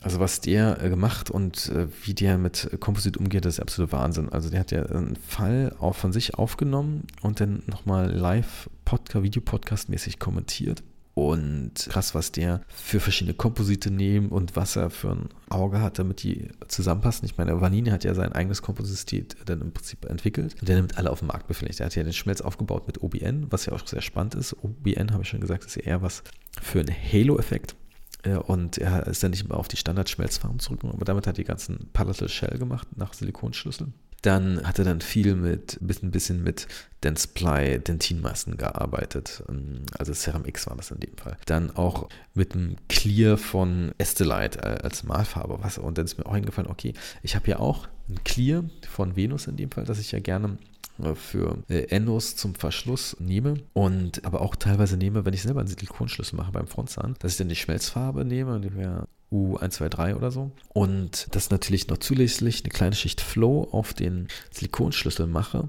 Also 0.00 0.20
was 0.20 0.40
der 0.40 0.80
äh, 0.80 0.88
gemacht 0.88 1.28
und 1.28 1.68
äh, 1.70 1.88
wie 2.04 2.14
der 2.14 2.38
mit 2.38 2.70
Komposit 2.78 3.16
umgeht, 3.16 3.44
das 3.44 3.54
ist 3.54 3.60
absolut 3.60 3.90
Wahnsinn. 3.90 4.28
Also 4.28 4.48
der 4.48 4.60
hat 4.60 4.70
ja 4.70 4.86
einen 4.86 5.16
Fall 5.16 5.74
auch 5.80 5.96
von 5.96 6.12
sich 6.12 6.36
aufgenommen 6.36 7.08
und 7.20 7.40
dann 7.40 7.64
nochmal 7.66 8.12
live 8.12 8.70
Podcast, 8.84 9.24
Videopodcast 9.24 9.88
mäßig 9.88 10.20
kommentiert. 10.20 10.84
Und 11.14 11.74
krass, 11.90 12.14
was 12.14 12.32
der 12.32 12.62
für 12.68 12.98
verschiedene 12.98 13.34
Komposite 13.34 13.90
nehmen 13.90 14.30
und 14.30 14.56
was 14.56 14.76
er 14.76 14.88
für 14.88 15.10
ein 15.10 15.28
Auge 15.50 15.82
hat, 15.82 15.98
damit 15.98 16.22
die 16.22 16.48
zusammenpassen. 16.68 17.26
Ich 17.26 17.36
meine, 17.36 17.60
Vanini 17.60 17.90
hat 17.90 18.04
ja 18.04 18.14
sein 18.14 18.32
eigenes 18.32 18.62
Komposit 18.62 19.36
dann 19.44 19.60
im 19.60 19.72
Prinzip 19.72 20.06
entwickelt 20.06 20.56
der 20.62 20.76
nimmt 20.76 20.96
alle 20.96 21.10
auf 21.10 21.18
dem 21.18 21.28
Markt 21.28 21.48
befindlich. 21.48 21.76
Der 21.76 21.86
hat 21.86 21.94
ja 21.96 22.02
den 22.02 22.14
Schmelz 22.14 22.40
aufgebaut 22.40 22.86
mit 22.86 23.02
OBN, 23.02 23.48
was 23.50 23.66
ja 23.66 23.74
auch 23.74 23.86
sehr 23.86 24.00
spannend 24.00 24.34
ist. 24.36 24.56
OBN, 24.62 25.12
habe 25.12 25.22
ich 25.22 25.28
schon 25.28 25.40
gesagt, 25.40 25.64
ist 25.64 25.76
ja 25.76 25.82
eher 25.82 26.02
was 26.02 26.22
für 26.62 26.80
einen 26.80 26.94
Halo-Effekt. 26.94 27.76
Und 28.46 28.78
er 28.78 29.06
ist 29.06 29.22
dann 29.22 29.32
nicht 29.32 29.48
mehr 29.48 29.58
auf 29.58 29.68
die 29.68 29.76
Standard-Schmelzfarben 29.76 30.60
zurückgekommen, 30.60 30.94
aber 30.94 31.04
damit 31.04 31.26
hat 31.26 31.34
er 31.34 31.42
die 31.42 31.44
ganzen 31.44 31.90
Palatal 31.92 32.28
Shell 32.28 32.56
gemacht 32.56 32.86
nach 32.96 33.12
Silikonschlüsseln. 33.12 33.94
Dann 34.22 34.66
hat 34.66 34.78
er 34.78 34.84
dann 34.84 35.00
viel 35.00 35.34
mit, 35.34 35.80
ein 35.80 36.10
bisschen 36.10 36.42
mit 36.42 36.68
Densply 37.02 37.80
Dentinmassen 37.80 38.56
gearbeitet. 38.56 39.42
Ähm, 39.48 39.82
also 39.98 40.12
Serum 40.12 40.44
X 40.46 40.66
war 40.68 40.76
das 40.76 40.90
in 40.90 41.00
dem 41.00 41.16
Fall. 41.16 41.36
Dann 41.46 41.70
auch 41.72 42.08
mit 42.34 42.54
einem 42.54 42.76
Clear 42.88 43.36
von 43.36 43.92
Estelite 43.98 44.84
als 44.84 45.02
Malfarbe. 45.02 45.58
Und 45.80 45.98
dann 45.98 46.04
ist 46.04 46.18
mir 46.18 46.26
auch 46.26 46.32
eingefallen, 46.32 46.70
okay, 46.70 46.94
ich 47.22 47.34
habe 47.34 47.50
ja 47.50 47.58
auch 47.58 47.88
ein 48.08 48.22
Clear 48.24 48.64
von 48.88 49.16
Venus 49.16 49.46
in 49.46 49.56
dem 49.56 49.70
Fall, 49.70 49.84
das 49.84 49.98
ich 49.98 50.12
ja 50.12 50.20
gerne 50.20 50.58
äh, 51.02 51.14
für 51.14 51.58
äh, 51.68 51.84
Endos 51.88 52.36
zum 52.36 52.54
Verschluss 52.54 53.16
nehme 53.18 53.54
und 53.72 54.24
aber 54.24 54.40
auch 54.40 54.56
teilweise 54.56 54.96
nehme, 54.96 55.24
wenn 55.24 55.34
ich 55.34 55.42
selber 55.42 55.60
einen 55.60 55.68
Silikonschlüssel 55.68 56.36
mache 56.36 56.52
beim 56.52 56.66
Frontzahn, 56.66 57.14
dass 57.18 57.32
ich 57.32 57.38
dann 57.38 57.48
die 57.48 57.56
Schmelzfarbe 57.56 58.24
nehme, 58.24 58.60
die 58.60 58.74
wäre 58.74 59.08
U123 59.32 60.14
oder 60.14 60.30
so. 60.30 60.52
Und 60.72 61.28
das 61.32 61.50
natürlich 61.50 61.88
noch 61.88 61.98
zusätzlich 61.98 62.62
eine 62.62 62.70
kleine 62.70 62.94
Schicht 62.94 63.20
Flow 63.20 63.68
auf 63.72 63.94
den 63.94 64.28
Silikonschlüssel 64.50 65.26
mache, 65.26 65.68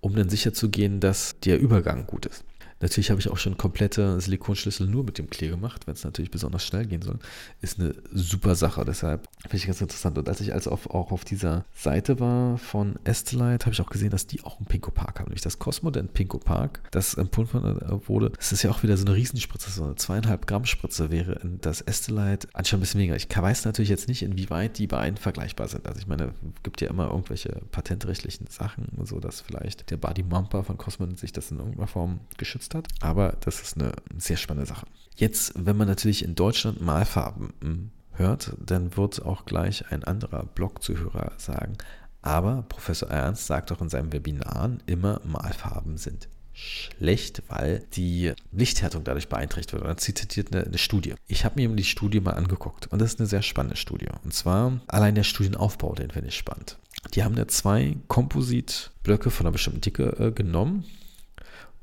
um 0.00 0.14
dann 0.14 0.28
sicher 0.28 0.52
zu 0.52 0.70
gehen, 0.70 1.00
dass 1.00 1.38
der 1.40 1.60
Übergang 1.60 2.06
gut 2.06 2.26
ist. 2.26 2.44
Natürlich 2.84 3.08
habe 3.08 3.18
ich 3.18 3.30
auch 3.30 3.38
schon 3.38 3.56
komplette 3.56 4.20
Silikonschlüssel 4.20 4.86
nur 4.86 5.04
mit 5.04 5.16
dem 5.16 5.30
Klee 5.30 5.48
gemacht, 5.48 5.86
wenn 5.86 5.94
es 5.94 6.04
natürlich 6.04 6.30
besonders 6.30 6.66
schnell 6.66 6.84
gehen 6.84 7.00
soll. 7.00 7.18
Ist 7.62 7.80
eine 7.80 7.94
super 8.12 8.54
Sache, 8.56 8.84
deshalb 8.84 9.26
finde 9.40 9.56
ich 9.56 9.66
ganz 9.66 9.80
interessant. 9.80 10.18
Und 10.18 10.28
als 10.28 10.42
ich 10.42 10.52
also 10.52 10.70
auf, 10.70 10.90
auch 10.90 11.10
auf 11.10 11.24
dieser 11.24 11.64
Seite 11.72 12.20
war 12.20 12.58
von 12.58 12.96
Estelite, 13.04 13.64
habe 13.64 13.72
ich 13.72 13.80
auch 13.80 13.88
gesehen, 13.88 14.10
dass 14.10 14.26
die 14.26 14.44
auch 14.44 14.58
einen 14.58 14.66
Pinko 14.66 14.90
Park 14.90 15.18
haben, 15.18 15.28
nämlich 15.28 15.40
das 15.40 15.58
Cosmodent 15.58 16.12
Pinko 16.12 16.36
Park, 16.36 16.82
das 16.90 17.14
empfunden 17.14 17.80
wurde. 18.06 18.28
Das 18.36 18.52
ist 18.52 18.62
ja 18.62 18.70
auch 18.70 18.82
wieder 18.82 18.98
so 18.98 19.06
eine 19.06 19.14
Riesenspritze, 19.14 19.70
so 19.70 19.84
eine 19.84 19.94
zweieinhalb 19.94 20.46
Gramm 20.46 20.66
Spritze 20.66 21.10
wäre 21.10 21.40
das 21.62 21.80
Estelite 21.80 22.48
anscheinend 22.52 22.80
ein 22.80 22.84
bisschen 22.84 23.00
weniger. 23.00 23.16
Ich 23.16 23.34
weiß 23.34 23.64
natürlich 23.64 23.88
jetzt 23.88 24.08
nicht, 24.08 24.22
inwieweit 24.22 24.76
die 24.76 24.88
beiden 24.88 25.16
vergleichbar 25.16 25.68
sind. 25.68 25.86
Also 25.86 26.00
ich 26.00 26.06
meine, 26.06 26.24
es 26.24 26.62
gibt 26.62 26.82
ja 26.82 26.90
immer 26.90 27.06
irgendwelche 27.08 27.62
patentrechtlichen 27.70 28.46
Sachen, 28.48 28.88
so 29.04 29.20
dass 29.20 29.40
vielleicht 29.40 29.90
der 29.90 29.96
Body 29.96 30.22
Mumper 30.22 30.62
von 30.64 30.76
Cosmodent 30.76 31.18
sich 31.18 31.32
das 31.32 31.50
in 31.50 31.60
irgendeiner 31.60 31.86
Form 31.86 32.20
geschützt 32.36 32.73
hat. 32.74 32.88
Aber 33.00 33.36
das 33.40 33.60
ist 33.60 33.76
eine 33.76 33.92
sehr 34.18 34.36
spannende 34.36 34.66
Sache. 34.66 34.86
Jetzt, 35.16 35.52
wenn 35.56 35.76
man 35.76 35.88
natürlich 35.88 36.24
in 36.24 36.34
Deutschland 36.34 36.80
Malfarben 36.80 37.52
hm, 37.60 37.90
hört, 38.12 38.56
dann 38.58 38.96
wird 38.96 39.24
auch 39.24 39.44
gleich 39.44 39.90
ein 39.90 40.04
anderer 40.04 40.44
Blogzuhörer 40.44 41.32
sagen, 41.36 41.76
aber 42.22 42.64
Professor 42.68 43.10
Ernst 43.10 43.46
sagt 43.46 43.70
auch 43.70 43.82
in 43.82 43.90
seinen 43.90 44.12
Webinaren 44.12 44.82
immer, 44.86 45.20
Malfarben 45.24 45.98
sind 45.98 46.28
schlecht, 46.54 47.42
weil 47.48 47.84
die 47.94 48.32
Lichthärtung 48.50 49.04
dadurch 49.04 49.28
beeinträchtigt 49.28 49.72
wird. 49.74 49.82
Und 49.82 49.90
er 49.90 49.96
zitiert 49.98 50.52
eine, 50.52 50.64
eine 50.64 50.78
Studie. 50.78 51.14
Ich 51.26 51.44
habe 51.44 51.60
mir 51.60 51.68
die 51.74 51.84
Studie 51.84 52.20
mal 52.20 52.32
angeguckt 52.32 52.86
und 52.86 53.00
das 53.00 53.14
ist 53.14 53.20
eine 53.20 53.26
sehr 53.26 53.42
spannende 53.42 53.76
Studie. 53.76 54.06
Und 54.22 54.32
zwar 54.32 54.80
allein 54.86 55.14
der 55.14 55.24
Studienaufbau, 55.24 55.94
den 55.94 56.10
finde 56.10 56.28
ich 56.28 56.36
spannend. 56.36 56.78
Die 57.14 57.22
haben 57.22 57.34
da 57.34 57.46
zwei 57.46 57.96
Kompositblöcke 58.08 59.30
von 59.30 59.46
einer 59.46 59.52
bestimmten 59.52 59.82
Dicke 59.82 60.16
äh, 60.18 60.32
genommen 60.32 60.84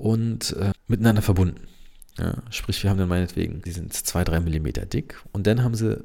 und 0.01 0.55
äh, 0.57 0.71
miteinander 0.87 1.21
verbunden. 1.21 1.67
Ja, 2.17 2.33
sprich, 2.49 2.81
wir 2.83 2.89
haben 2.89 2.97
dann 2.97 3.07
meinetwegen, 3.07 3.61
die 3.61 3.71
sind 3.71 3.93
zwei, 3.93 4.23
drei 4.23 4.39
Millimeter 4.39 4.85
dick 4.85 5.15
und 5.31 5.47
dann 5.47 5.63
haben 5.63 5.75
sie, 5.75 6.03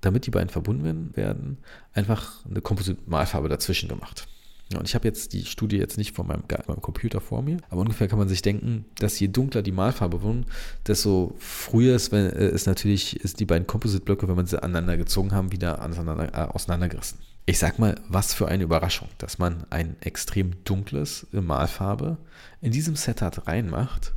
damit 0.00 0.26
die 0.26 0.30
beiden 0.30 0.48
verbunden 0.48 1.16
werden, 1.16 1.58
einfach 1.92 2.44
eine 2.46 2.60
Kompositmalfarbe 2.60 3.48
dazwischen 3.48 3.88
gemacht. 3.88 4.26
Ja, 4.72 4.78
und 4.78 4.88
ich 4.88 4.94
habe 4.94 5.06
jetzt 5.06 5.34
die 5.34 5.44
Studie 5.44 5.76
jetzt 5.76 5.98
nicht 5.98 6.14
vor 6.14 6.24
meinem, 6.24 6.44
meinem, 6.66 6.80
Computer 6.80 7.20
vor 7.20 7.42
mir, 7.42 7.58
aber 7.68 7.82
ungefähr 7.82 8.08
kann 8.08 8.18
man 8.18 8.28
sich 8.28 8.40
denken, 8.40 8.86
dass 8.98 9.20
je 9.20 9.28
dunkler 9.28 9.62
die 9.62 9.72
Malfarbe 9.72 10.22
wird, 10.22 10.46
desto 10.86 11.34
früher 11.38 11.96
ist, 11.96 12.12
wenn, 12.12 12.30
äh, 12.30 12.48
ist 12.48 12.66
natürlich 12.66 13.20
ist 13.20 13.40
die 13.40 13.46
beiden 13.46 13.66
Composite-Blöcke, 13.66 14.26
wenn 14.28 14.36
man 14.36 14.46
sie 14.46 14.62
aneinander 14.62 14.96
gezogen 14.96 15.32
haben, 15.32 15.52
wieder 15.52 15.84
auseinander, 15.84 16.32
äh, 16.32 16.52
auseinandergerissen. 16.52 17.18
Ich 17.46 17.58
sag 17.58 17.78
mal, 17.78 18.00
was 18.08 18.32
für 18.32 18.48
eine 18.48 18.64
Überraschung, 18.64 19.08
dass 19.18 19.38
man 19.38 19.66
ein 19.68 19.96
extrem 20.00 20.64
dunkles 20.64 21.26
Malfarbe 21.30 22.16
in 22.62 22.72
diesem 22.72 22.96
Setup 22.96 23.46
reinmacht 23.46 24.14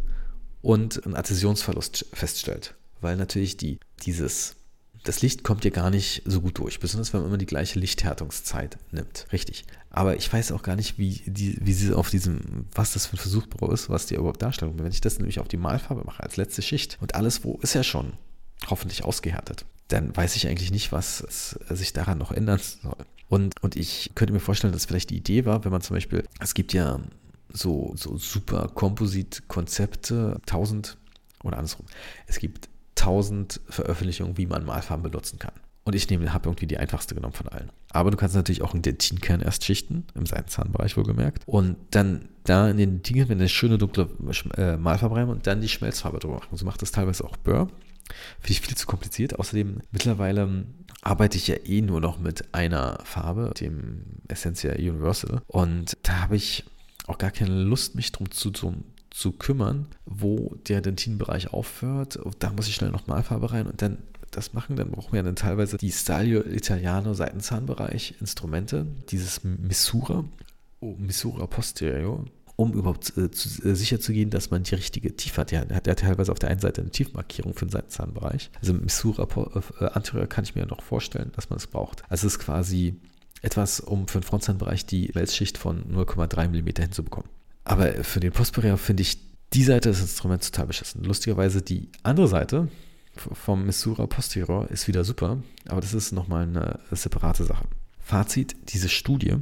und 0.61 1.05
einen 1.05 1.15
Adhäsionsverlust 1.15 2.05
feststellt. 2.13 2.75
Weil 3.01 3.17
natürlich 3.17 3.57
die, 3.57 3.79
dieses, 4.03 4.55
das 5.03 5.21
Licht 5.21 5.43
kommt 5.43 5.65
ja 5.65 5.71
gar 5.71 5.89
nicht 5.89 6.23
so 6.25 6.39
gut 6.39 6.57
durch, 6.57 6.79
besonders 6.79 7.11
wenn 7.11 7.19
man 7.19 7.29
immer 7.29 7.37
die 7.37 7.45
gleiche 7.45 7.79
Lichthärtungszeit 7.79 8.77
nimmt. 8.91 9.27
Richtig. 9.33 9.65
Aber 9.89 10.15
ich 10.15 10.31
weiß 10.31 10.53
auch 10.53 10.63
gar 10.63 10.77
nicht, 10.77 10.97
wie, 10.97 11.21
die, 11.25 11.57
wie 11.59 11.73
sie 11.73 11.93
auf 11.93 12.09
diesem, 12.09 12.65
was 12.73 12.93
das 12.93 13.07
für 13.07 13.17
ein 13.17 13.19
Versuchbau 13.19 13.71
ist, 13.73 13.89
was 13.89 14.05
die 14.05 14.15
überhaupt 14.15 14.41
darstellen. 14.41 14.73
Wenn 14.77 14.91
ich 14.91 15.01
das 15.01 15.17
nämlich 15.17 15.41
auf 15.41 15.49
die 15.49 15.57
Malfarbe 15.57 16.03
mache 16.05 16.23
als 16.23 16.37
letzte 16.37 16.61
Schicht 16.61 16.97
und 17.01 17.15
alles, 17.15 17.43
wo 17.43 17.59
ist 17.61 17.75
ja 17.75 17.83
schon 17.83 18.13
hoffentlich 18.69 19.03
ausgehärtet, 19.03 19.65
dann 19.89 20.15
weiß 20.15 20.37
ich 20.37 20.47
eigentlich 20.47 20.71
nicht, 20.71 20.93
was 20.93 21.17
sich 21.69 21.91
daran 21.91 22.17
noch 22.17 22.31
ändern 22.31 22.59
soll. 22.59 23.05
Und, 23.29 23.61
und 23.61 23.75
ich 23.75 24.11
könnte 24.15 24.33
mir 24.33 24.39
vorstellen, 24.39 24.73
dass 24.73 24.85
vielleicht 24.85 25.09
die 25.09 25.17
Idee 25.17 25.45
war, 25.45 25.65
wenn 25.65 25.71
man 25.71 25.81
zum 25.81 25.95
Beispiel, 25.95 26.23
es 26.39 26.53
gibt 26.53 26.73
ja 26.73 26.99
so, 27.51 27.93
so 27.95 28.17
super 28.17 28.69
Komposit-Konzepte, 28.73 30.39
tausend 30.45 30.97
oder 31.43 31.57
andersrum. 31.57 31.85
Es 32.25 32.39
gibt 32.39 32.69
tausend 32.95 33.61
Veröffentlichungen, 33.69 34.37
wie 34.37 34.45
man 34.45 34.65
Malfarben 34.65 35.03
benutzen 35.03 35.39
kann. 35.39 35.53
Und 35.83 35.95
ich 35.95 36.09
nehme, 36.09 36.33
habe 36.33 36.49
irgendwie 36.49 36.67
die 36.67 36.77
einfachste 36.77 37.15
genommen 37.15 37.33
von 37.33 37.47
allen. 37.47 37.71
Aber 37.91 38.11
du 38.11 38.17
kannst 38.17 38.35
natürlich 38.35 38.61
auch 38.61 38.73
einen 38.73 38.81
Dentinkern 38.81 39.39
erst 39.39 39.63
schichten, 39.63 40.05
im 40.15 40.25
Seitenzahnbereich 40.25 40.97
wohlgemerkt. 40.97 41.43
Und 41.45 41.77
dann 41.91 42.27
da 42.43 42.69
in 42.69 42.77
den 42.77 43.03
Dingen, 43.03 43.31
eine 43.31 43.47
schöne 43.47 43.77
dunkle 43.77 44.09
äh, 44.57 44.75
Malfarbe 44.75 45.15
rein 45.15 45.29
und 45.29 45.47
dann 45.47 45.61
die 45.61 45.69
Schmelzfarbe 45.69 46.19
drüber 46.19 46.35
machen. 46.35 46.57
So 46.57 46.65
macht 46.65 46.81
das 46.81 46.91
teilweise 46.91 47.23
auch 47.23 47.37
Burr. 47.37 47.69
Finde 48.39 48.51
ich 48.51 48.61
viel 48.61 48.75
zu 48.75 48.85
kompliziert. 48.85 49.39
Außerdem, 49.39 49.81
mittlerweile 49.91 50.65
arbeite 51.07 51.37
ich 51.37 51.47
ja 51.47 51.55
eh 51.63 51.81
nur 51.81 52.01
noch 52.01 52.19
mit 52.19 52.53
einer 52.53 52.99
Farbe, 53.05 53.53
dem 53.57 54.03
Essentia 54.27 54.73
Universal. 54.73 55.41
Und 55.47 55.97
da 56.03 56.23
habe 56.23 56.35
ich 56.35 56.65
auch 57.07 57.17
gar 57.17 57.31
keine 57.31 57.63
Lust, 57.63 57.95
mich 57.95 58.11
drum 58.11 58.29
zu, 58.29 58.51
zu, 58.51 58.75
zu 59.09 59.31
kümmern, 59.31 59.87
wo 60.05 60.55
der 60.67 60.81
Dentinbereich 60.81 61.53
aufhört. 61.53 62.19
Da 62.39 62.51
muss 62.51 62.67
ich 62.67 62.75
schnell 62.75 62.91
noch 62.91 63.07
Malfarbe 63.07 63.53
rein 63.53 63.67
und 63.67 63.81
dann 63.81 63.99
das 64.31 64.51
machen, 64.51 64.75
dann 64.75 64.91
brauchen 64.91 65.13
wir 65.13 65.23
dann 65.23 65.37
teilweise 65.37 65.77
die 65.77 65.93
Stalio 65.93 66.41
Italiano 66.41 67.13
Seitenzahnbereich 67.13 68.15
Instrumente, 68.19 68.85
dieses 69.09 69.45
Misura, 69.45 70.25
oh, 70.81 70.95
Misura 70.97 71.47
Posterior, 71.47 72.25
um 72.57 72.73
überhaupt 72.73 73.15
äh, 73.17 73.31
zu, 73.31 73.63
äh, 73.65 73.75
sicher 73.75 73.99
zu 73.99 74.11
gehen, 74.11 74.31
dass 74.31 74.49
man 74.49 74.63
die 74.63 74.75
richtige 74.75 75.15
Tiefe 75.15 75.41
hat. 75.41 75.51
Der 75.51 75.69
hat 75.69 75.87
ja 75.87 75.95
teilweise 75.95 76.31
auf 76.31 76.39
der 76.39 76.49
einen 76.49 76.59
Seite 76.59 76.81
eine 76.81 76.89
Tiefmarkierung 76.89 77.53
für 77.53 77.65
den 77.65 77.71
Seitenzahnbereich. 77.71 78.49
Also 78.59 78.73
Misura 78.73 79.27
äh, 79.79 79.85
Anterior 79.85 80.27
kann 80.27 80.43
ich 80.43 80.55
mir 80.55 80.65
noch 80.65 80.81
vorstellen, 80.81 81.31
dass 81.35 81.49
man 81.49 81.57
es 81.57 81.67
braucht. 81.67 82.03
Also 82.09 82.27
es 82.27 82.33
ist 82.33 82.39
quasi 82.39 82.99
etwas, 83.43 83.79
um 83.79 84.07
für 84.07 84.19
den 84.19 84.23
Frontzahnbereich 84.23 84.87
die 84.87 85.13
Weltschicht 85.13 85.57
von 85.57 85.83
0,3 85.85 86.47
mm 86.49 86.81
hinzubekommen. 86.81 87.29
Aber 87.63 88.03
für 88.03 88.19
den 88.19 88.31
Posterior 88.31 88.77
finde 88.77 89.03
ich 89.03 89.19
die 89.53 89.63
Seite 89.63 89.89
des 89.89 90.01
Instruments 90.01 90.49
total 90.49 90.67
beschissen. 90.67 91.03
Lustigerweise 91.03 91.61
die 91.61 91.89
andere 92.01 92.27
Seite 92.27 92.69
vom 93.15 93.65
Misura 93.65 94.07
Posterior 94.07 94.69
ist 94.71 94.87
wieder 94.87 95.03
super, 95.03 95.43
aber 95.67 95.81
das 95.81 95.93
ist 95.93 96.11
nochmal 96.11 96.43
eine 96.43 96.79
separate 96.91 97.43
Sache. 97.43 97.65
Fazit, 97.99 98.55
diese 98.69 98.89
Studie 98.89 99.37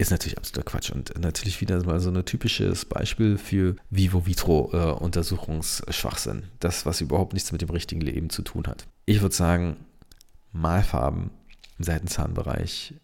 ist 0.00 0.10
natürlich 0.10 0.38
absoluter 0.38 0.70
Quatsch 0.70 0.90
und 0.90 1.12
natürlich 1.20 1.60
wieder 1.60 1.84
mal 1.84 2.00
so 2.00 2.10
ein 2.10 2.24
typisches 2.24 2.86
Beispiel 2.86 3.36
für 3.36 3.76
Vivo-Vitro-Untersuchungsschwachsinn. 3.90 6.44
Das, 6.58 6.86
was 6.86 7.02
überhaupt 7.02 7.34
nichts 7.34 7.52
mit 7.52 7.60
dem 7.60 7.68
richtigen 7.68 8.00
Leben 8.00 8.30
zu 8.30 8.40
tun 8.42 8.66
hat. 8.66 8.86
Ich 9.04 9.20
würde 9.20 9.34
sagen, 9.34 9.76
Malfarben 10.52 11.30
im 11.78 11.84
Seitenzahnbereich 11.84 12.94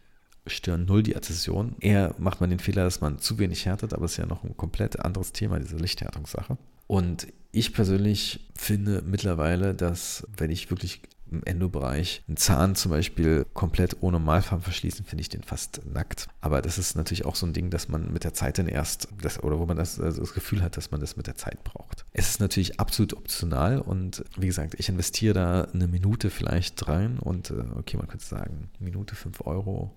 stören 0.47 0.87
null 0.87 1.03
die 1.03 1.17
Adhäsion. 1.17 1.77
Eher 1.81 2.15
macht 2.19 2.41
man 2.41 2.49
den 2.49 2.61
Fehler, 2.61 2.85
dass 2.85 3.03
man 3.03 3.19
zu 3.19 3.39
wenig 3.39 3.67
härtet, 3.67 3.93
aber 3.93 4.07
es 4.07 4.13
ist 4.13 4.19
ja 4.19 4.27
noch 4.27 4.45
ein 4.45 4.57
komplett 4.57 5.01
anderes 5.01 5.33
Thema, 5.33 5.59
diese 5.59 5.77
Lichthärtungssache. 5.77 6.57
Und 6.87 7.27
ich 7.53 7.75
persönlich 7.75 8.49
finde 8.55 9.03
mittlerweile, 9.03 9.75
dass 9.75 10.27
wenn 10.35 10.51
ich 10.51 10.71
wirklich 10.71 11.03
im 11.31 11.43
Endobereich 11.45 12.23
einen 12.29 12.37
Zahn 12.37 12.75
zum 12.75 12.91
Beispiel 12.91 13.47
komplett 13.55 13.97
ohne 14.01 14.19
Malfarben 14.19 14.63
verschließen, 14.63 15.05
finde 15.05 15.23
ich 15.23 15.29
den 15.29 15.43
fast 15.43 15.83
nackt. 15.93 16.29
Aber 16.41 16.63
das 16.63 16.79
ist 16.79 16.97
natürlich 16.97 17.25
auch 17.25 17.35
so 17.35 17.47
ein 17.47 17.53
Ding, 17.53 17.71
dass 17.71 17.89
man 17.89 18.13
mit 18.13 18.25
der 18.25 18.35
Zeit 18.35 18.59
dann 18.59 18.69
erst, 18.69 19.09
das, 19.21 19.43
oder 19.43 19.59
wo 19.59 19.67
man 19.67 19.77
das, 19.77 20.01
also 20.01 20.21
das 20.21 20.35
Gefühl 20.35 20.63
hat, 20.63 20.77
dass 20.77 20.91
man 20.91 21.01
das 21.01 21.17
mit 21.17 21.27
der 21.27 21.37
Zeit 21.37 21.63
braucht. 21.65 22.05
Es 22.13 22.29
ist 22.29 22.41
natürlich 22.41 22.81
absolut 22.81 23.15
optional 23.15 23.81
und 23.81 24.25
wie 24.37 24.47
gesagt, 24.47 24.75
ich 24.79 24.89
investiere 24.89 25.35
da 25.35 25.63
eine 25.65 25.89
Minute 25.89 26.31
vielleicht 26.31 26.87
rein 26.89 27.19
und 27.19 27.51
äh, 27.51 27.65
okay, 27.77 27.97
man 27.97 28.09
könnte 28.09 28.25
sagen, 28.25 28.71
Minute 28.79 29.15
5 29.15 29.47
Euro 29.47 29.95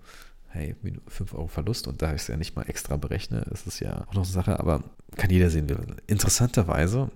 hey, 0.52 0.76
5 1.08 1.34
Euro 1.34 1.48
Verlust 1.48 1.88
und 1.88 2.02
da 2.02 2.13
ich 2.13 2.24
es 2.24 2.28
ja 2.28 2.36
nicht 2.36 2.56
mal 2.56 2.63
extra 2.63 2.98
berechne, 2.98 3.42
ist 3.52 3.68
es 3.68 3.80
ja 3.80 4.06
auch 4.08 4.13
noch 4.13 4.24
eine 4.24 4.32
Sache, 4.32 4.60
aber 4.60 4.84
kann 5.15 5.30
jeder 5.30 5.50
sehen, 5.50 5.68
Interessanterweise 6.08 7.12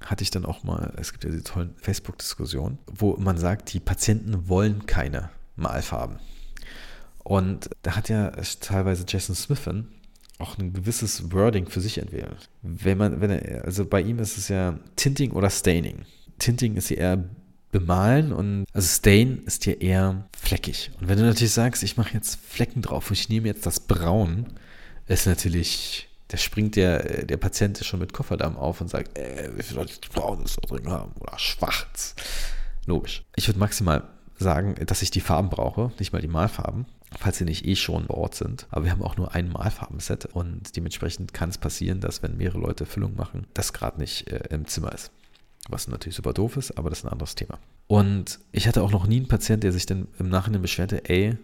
hatte 0.00 0.22
ich 0.22 0.30
dann 0.30 0.44
auch 0.44 0.64
mal, 0.64 0.92
es 0.98 1.12
gibt 1.12 1.24
ja 1.24 1.30
diese 1.30 1.44
tollen 1.44 1.74
Facebook-Diskussionen, 1.78 2.78
wo 2.86 3.16
man 3.16 3.38
sagt, 3.38 3.72
die 3.72 3.80
Patienten 3.80 4.48
wollen 4.48 4.86
keine 4.86 5.30
Malfarben. 5.56 6.18
Und 7.22 7.70
da 7.82 7.96
hat 7.96 8.08
ja 8.08 8.30
teilweise 8.60 9.04
Jason 9.08 9.34
Smithen 9.34 9.88
auch 10.38 10.58
ein 10.58 10.72
gewisses 10.72 11.32
Wording 11.32 11.66
für 11.66 11.80
sich 11.80 11.98
entwickelt. 11.98 12.50
Wenn 12.62 12.98
man, 12.98 13.20
wenn 13.20 13.30
er, 13.30 13.64
also 13.64 13.86
bei 13.86 14.02
ihm 14.02 14.18
ist 14.18 14.36
es 14.36 14.48
ja 14.48 14.78
Tinting 14.96 15.32
oder 15.32 15.48
Staining. 15.48 16.04
Tinting 16.38 16.76
ist 16.76 16.90
ja 16.90 16.96
eher 16.96 17.24
bemalen 17.70 18.32
und 18.32 18.66
also 18.72 18.86
Stain 18.86 19.42
ist 19.46 19.66
ja 19.66 19.72
eher 19.72 20.28
fleckig. 20.36 20.90
Und 21.00 21.08
wenn 21.08 21.18
du 21.18 21.24
natürlich 21.24 21.52
sagst, 21.52 21.82
ich 21.82 21.96
mache 21.96 22.14
jetzt 22.14 22.38
Flecken 22.46 22.82
drauf 22.82 23.10
und 23.10 23.18
ich 23.18 23.28
nehme 23.28 23.48
jetzt 23.48 23.66
das 23.66 23.80
Braun, 23.80 24.46
ist 25.06 25.26
natürlich, 25.26 26.08
da 26.34 26.38
springt 26.38 26.74
der, 26.74 27.24
der 27.24 27.36
Patient 27.36 27.78
schon 27.84 28.00
mit 28.00 28.12
Kofferdamm 28.12 28.56
auf 28.56 28.80
und 28.80 28.88
sagt, 28.88 29.16
äh, 29.16 29.50
wie 29.54 29.62
viel 29.62 29.76
soll 29.76 29.86
ich 29.86 30.00
Braunes 30.00 30.56
da 30.56 30.66
drin 30.66 30.90
haben 30.90 31.12
oder 31.20 31.38
schwarz. 31.38 32.16
Logisch. 32.86 33.22
Ich 33.36 33.46
würde 33.46 33.60
maximal 33.60 34.02
sagen, 34.36 34.74
dass 34.84 35.00
ich 35.02 35.12
die 35.12 35.20
Farben 35.20 35.48
brauche, 35.48 35.92
nicht 36.00 36.12
mal 36.12 36.20
die 36.20 36.26
Malfarben, 36.26 36.86
falls 37.16 37.38
sie 37.38 37.44
nicht 37.44 37.64
eh 37.66 37.76
schon 37.76 38.06
vor 38.06 38.16
Ort 38.16 38.34
sind. 38.34 38.66
Aber 38.70 38.84
wir 38.84 38.90
haben 38.90 39.02
auch 39.02 39.16
nur 39.16 39.32
ein 39.32 39.48
Malfarbenset 39.48 40.26
und 40.26 40.74
dementsprechend 40.74 41.32
kann 41.32 41.50
es 41.50 41.58
passieren, 41.58 42.00
dass 42.00 42.20
wenn 42.24 42.36
mehrere 42.36 42.58
Leute 42.58 42.84
Füllung 42.84 43.14
machen, 43.14 43.46
das 43.54 43.72
gerade 43.72 44.00
nicht 44.00 44.26
äh, 44.26 44.48
im 44.50 44.66
Zimmer 44.66 44.92
ist. 44.92 45.12
Was 45.68 45.86
natürlich 45.86 46.16
super 46.16 46.32
doof 46.32 46.56
ist, 46.56 46.76
aber 46.76 46.90
das 46.90 46.98
ist 46.98 47.04
ein 47.04 47.12
anderes 47.12 47.36
Thema. 47.36 47.60
Und 47.86 48.40
ich 48.50 48.66
hatte 48.66 48.82
auch 48.82 48.90
noch 48.90 49.06
nie 49.06 49.18
einen 49.18 49.28
Patienten, 49.28 49.60
der 49.60 49.72
sich 49.72 49.86
dann 49.86 50.08
im 50.18 50.28
Nachhinein 50.28 50.62
beschwerte, 50.62 51.08
ey, 51.08 51.38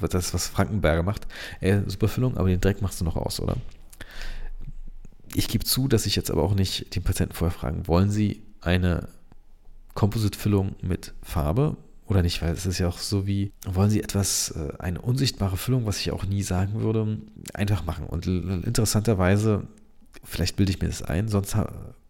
das 0.00 0.34
was 0.34 0.48
Frankenberger 0.48 1.02
macht, 1.02 1.26
ey, 1.60 1.80
super 1.86 2.08
Füllung, 2.08 2.36
aber 2.36 2.48
den 2.48 2.60
Dreck 2.60 2.82
machst 2.82 3.00
du 3.00 3.06
noch 3.06 3.16
aus, 3.16 3.40
oder? 3.40 3.56
Ich 5.34 5.48
gebe 5.48 5.64
zu, 5.64 5.88
dass 5.88 6.06
ich 6.06 6.16
jetzt 6.16 6.30
aber 6.30 6.42
auch 6.42 6.54
nicht 6.54 6.94
den 6.94 7.02
Patienten 7.02 7.34
vorher 7.34 7.56
fragen, 7.56 7.86
wollen 7.86 8.10
Sie 8.10 8.42
eine 8.60 9.08
Composite-Füllung 9.94 10.76
mit 10.82 11.14
Farbe 11.22 11.76
oder 12.06 12.22
nicht, 12.22 12.40
weil 12.40 12.52
es 12.52 12.66
ist 12.66 12.78
ja 12.78 12.88
auch 12.88 12.98
so 12.98 13.26
wie, 13.26 13.52
wollen 13.66 13.90
Sie 13.90 14.02
etwas, 14.02 14.50
äh, 14.52 14.72
eine 14.78 15.00
unsichtbare 15.00 15.56
Füllung, 15.56 15.86
was 15.86 16.00
ich 16.00 16.10
auch 16.10 16.24
nie 16.24 16.42
sagen 16.42 16.80
würde, 16.80 17.18
einfach 17.52 17.84
machen. 17.84 18.06
Und 18.06 18.26
interessanterweise, 18.26 19.66
vielleicht 20.24 20.56
bilde 20.56 20.72
ich 20.72 20.80
mir 20.80 20.88
das 20.88 21.02
ein, 21.02 21.28
sonst 21.28 21.56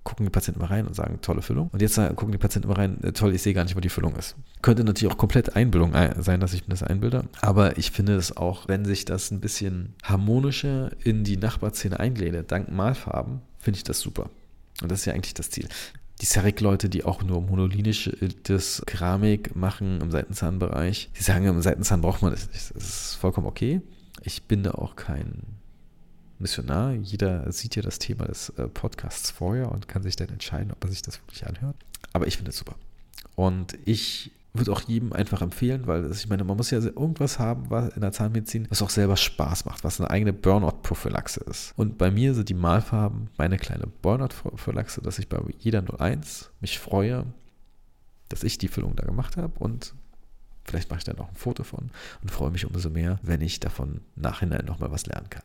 gucken 0.08 0.24
die 0.24 0.30
Patienten 0.30 0.60
immer 0.60 0.70
rein 0.70 0.86
und 0.86 0.94
sagen, 0.94 1.18
tolle 1.20 1.42
Füllung. 1.42 1.68
Und 1.70 1.82
jetzt 1.82 1.96
gucken 1.96 2.32
die 2.32 2.38
Patienten 2.38 2.66
immer 2.66 2.78
rein, 2.78 3.02
äh, 3.04 3.12
toll, 3.12 3.34
ich 3.34 3.42
sehe 3.42 3.52
gar 3.52 3.64
nicht, 3.64 3.76
wo 3.76 3.80
die 3.80 3.90
Füllung 3.90 4.16
ist. 4.16 4.36
Könnte 4.62 4.82
natürlich 4.82 5.12
auch 5.12 5.18
komplett 5.18 5.54
Einbildung 5.54 5.92
sein, 6.18 6.40
dass 6.40 6.54
ich 6.54 6.66
mir 6.66 6.72
das 6.72 6.82
einbilde. 6.82 7.24
Aber 7.42 7.76
ich 7.76 7.90
finde 7.90 8.16
es 8.16 8.34
auch, 8.34 8.68
wenn 8.68 8.86
sich 8.86 9.04
das 9.04 9.30
ein 9.30 9.40
bisschen 9.40 9.94
harmonischer 10.02 10.90
in 11.04 11.24
die 11.24 11.36
Nachbarzähne 11.36 12.00
eingliedert, 12.00 12.50
dank 12.50 12.72
Malfarben, 12.72 13.42
finde 13.58 13.76
ich 13.76 13.84
das 13.84 14.00
super. 14.00 14.30
Und 14.80 14.90
das 14.90 15.00
ist 15.00 15.04
ja 15.04 15.12
eigentlich 15.12 15.34
das 15.34 15.50
Ziel 15.50 15.68
die 16.20 16.26
Cerik-Leute, 16.26 16.88
die 16.88 17.04
auch 17.04 17.22
nur 17.22 17.40
monolinisches 17.40 18.82
Keramik 18.86 19.54
machen 19.54 20.00
im 20.00 20.10
Seitenzahnbereich, 20.10 21.10
die 21.16 21.22
sagen, 21.22 21.46
im 21.46 21.62
Seitenzahn 21.62 22.00
braucht 22.00 22.22
man 22.22 22.32
das 22.32 22.48
nicht. 22.48 22.74
Das 22.74 22.88
ist 22.88 23.14
vollkommen 23.14 23.46
okay. 23.46 23.80
Ich 24.22 24.42
bin 24.42 24.64
da 24.64 24.72
auch 24.72 24.96
kein 24.96 25.57
Missionar. 26.38 26.92
Jeder 26.92 27.50
sieht 27.52 27.76
ja 27.76 27.82
das 27.82 27.98
Thema 27.98 28.26
des 28.26 28.50
äh, 28.50 28.68
Podcasts 28.68 29.30
vorher 29.30 29.70
und 29.72 29.88
kann 29.88 30.02
sich 30.02 30.16
dann 30.16 30.28
entscheiden, 30.28 30.72
ob 30.72 30.84
er 30.84 30.90
sich 30.90 31.02
das 31.02 31.20
wirklich 31.20 31.46
anhört. 31.46 31.76
Aber 32.12 32.26
ich 32.26 32.36
finde 32.36 32.50
es 32.50 32.58
super. 32.58 32.76
Und 33.36 33.78
ich 33.84 34.32
würde 34.54 34.72
auch 34.72 34.80
jedem 34.82 35.12
einfach 35.12 35.42
empfehlen, 35.42 35.86
weil 35.86 36.10
ich 36.10 36.28
meine, 36.28 36.44
man 36.44 36.56
muss 36.56 36.70
ja 36.70 36.78
irgendwas 36.78 37.38
haben 37.38 37.66
was 37.68 37.94
in 37.94 38.00
der 38.00 38.12
Zahnmedizin, 38.12 38.66
was 38.70 38.82
auch 38.82 38.90
selber 38.90 39.16
Spaß 39.16 39.64
macht, 39.64 39.84
was 39.84 40.00
eine 40.00 40.10
eigene 40.10 40.32
Burnout-Prophylaxe 40.32 41.40
ist. 41.48 41.72
Und 41.76 41.98
bei 41.98 42.10
mir 42.10 42.34
sind 42.34 42.48
die 42.48 42.54
Malfarben 42.54 43.28
meine 43.36 43.58
kleine 43.58 43.86
Burnout-Prophylaxe, 44.02 45.02
dass 45.02 45.18
ich 45.18 45.28
bei 45.28 45.40
jeder 45.58 45.82
01 45.82 46.50
mich 46.60 46.78
freue, 46.78 47.24
dass 48.28 48.42
ich 48.42 48.58
die 48.58 48.68
Füllung 48.68 48.96
da 48.96 49.06
gemacht 49.06 49.36
habe 49.36 49.52
und 49.58 49.94
vielleicht 50.64 50.90
mache 50.90 50.98
ich 50.98 51.04
dann 51.04 51.18
auch 51.18 51.28
ein 51.28 51.36
Foto 51.36 51.62
von 51.62 51.90
und 52.22 52.30
freue 52.30 52.50
mich 52.50 52.66
umso 52.66 52.90
mehr, 52.90 53.18
wenn 53.22 53.40
ich 53.40 53.60
davon 53.60 54.00
nachhinein 54.16 54.64
nochmal 54.66 54.90
was 54.90 55.06
lernen 55.06 55.30
kann. 55.30 55.44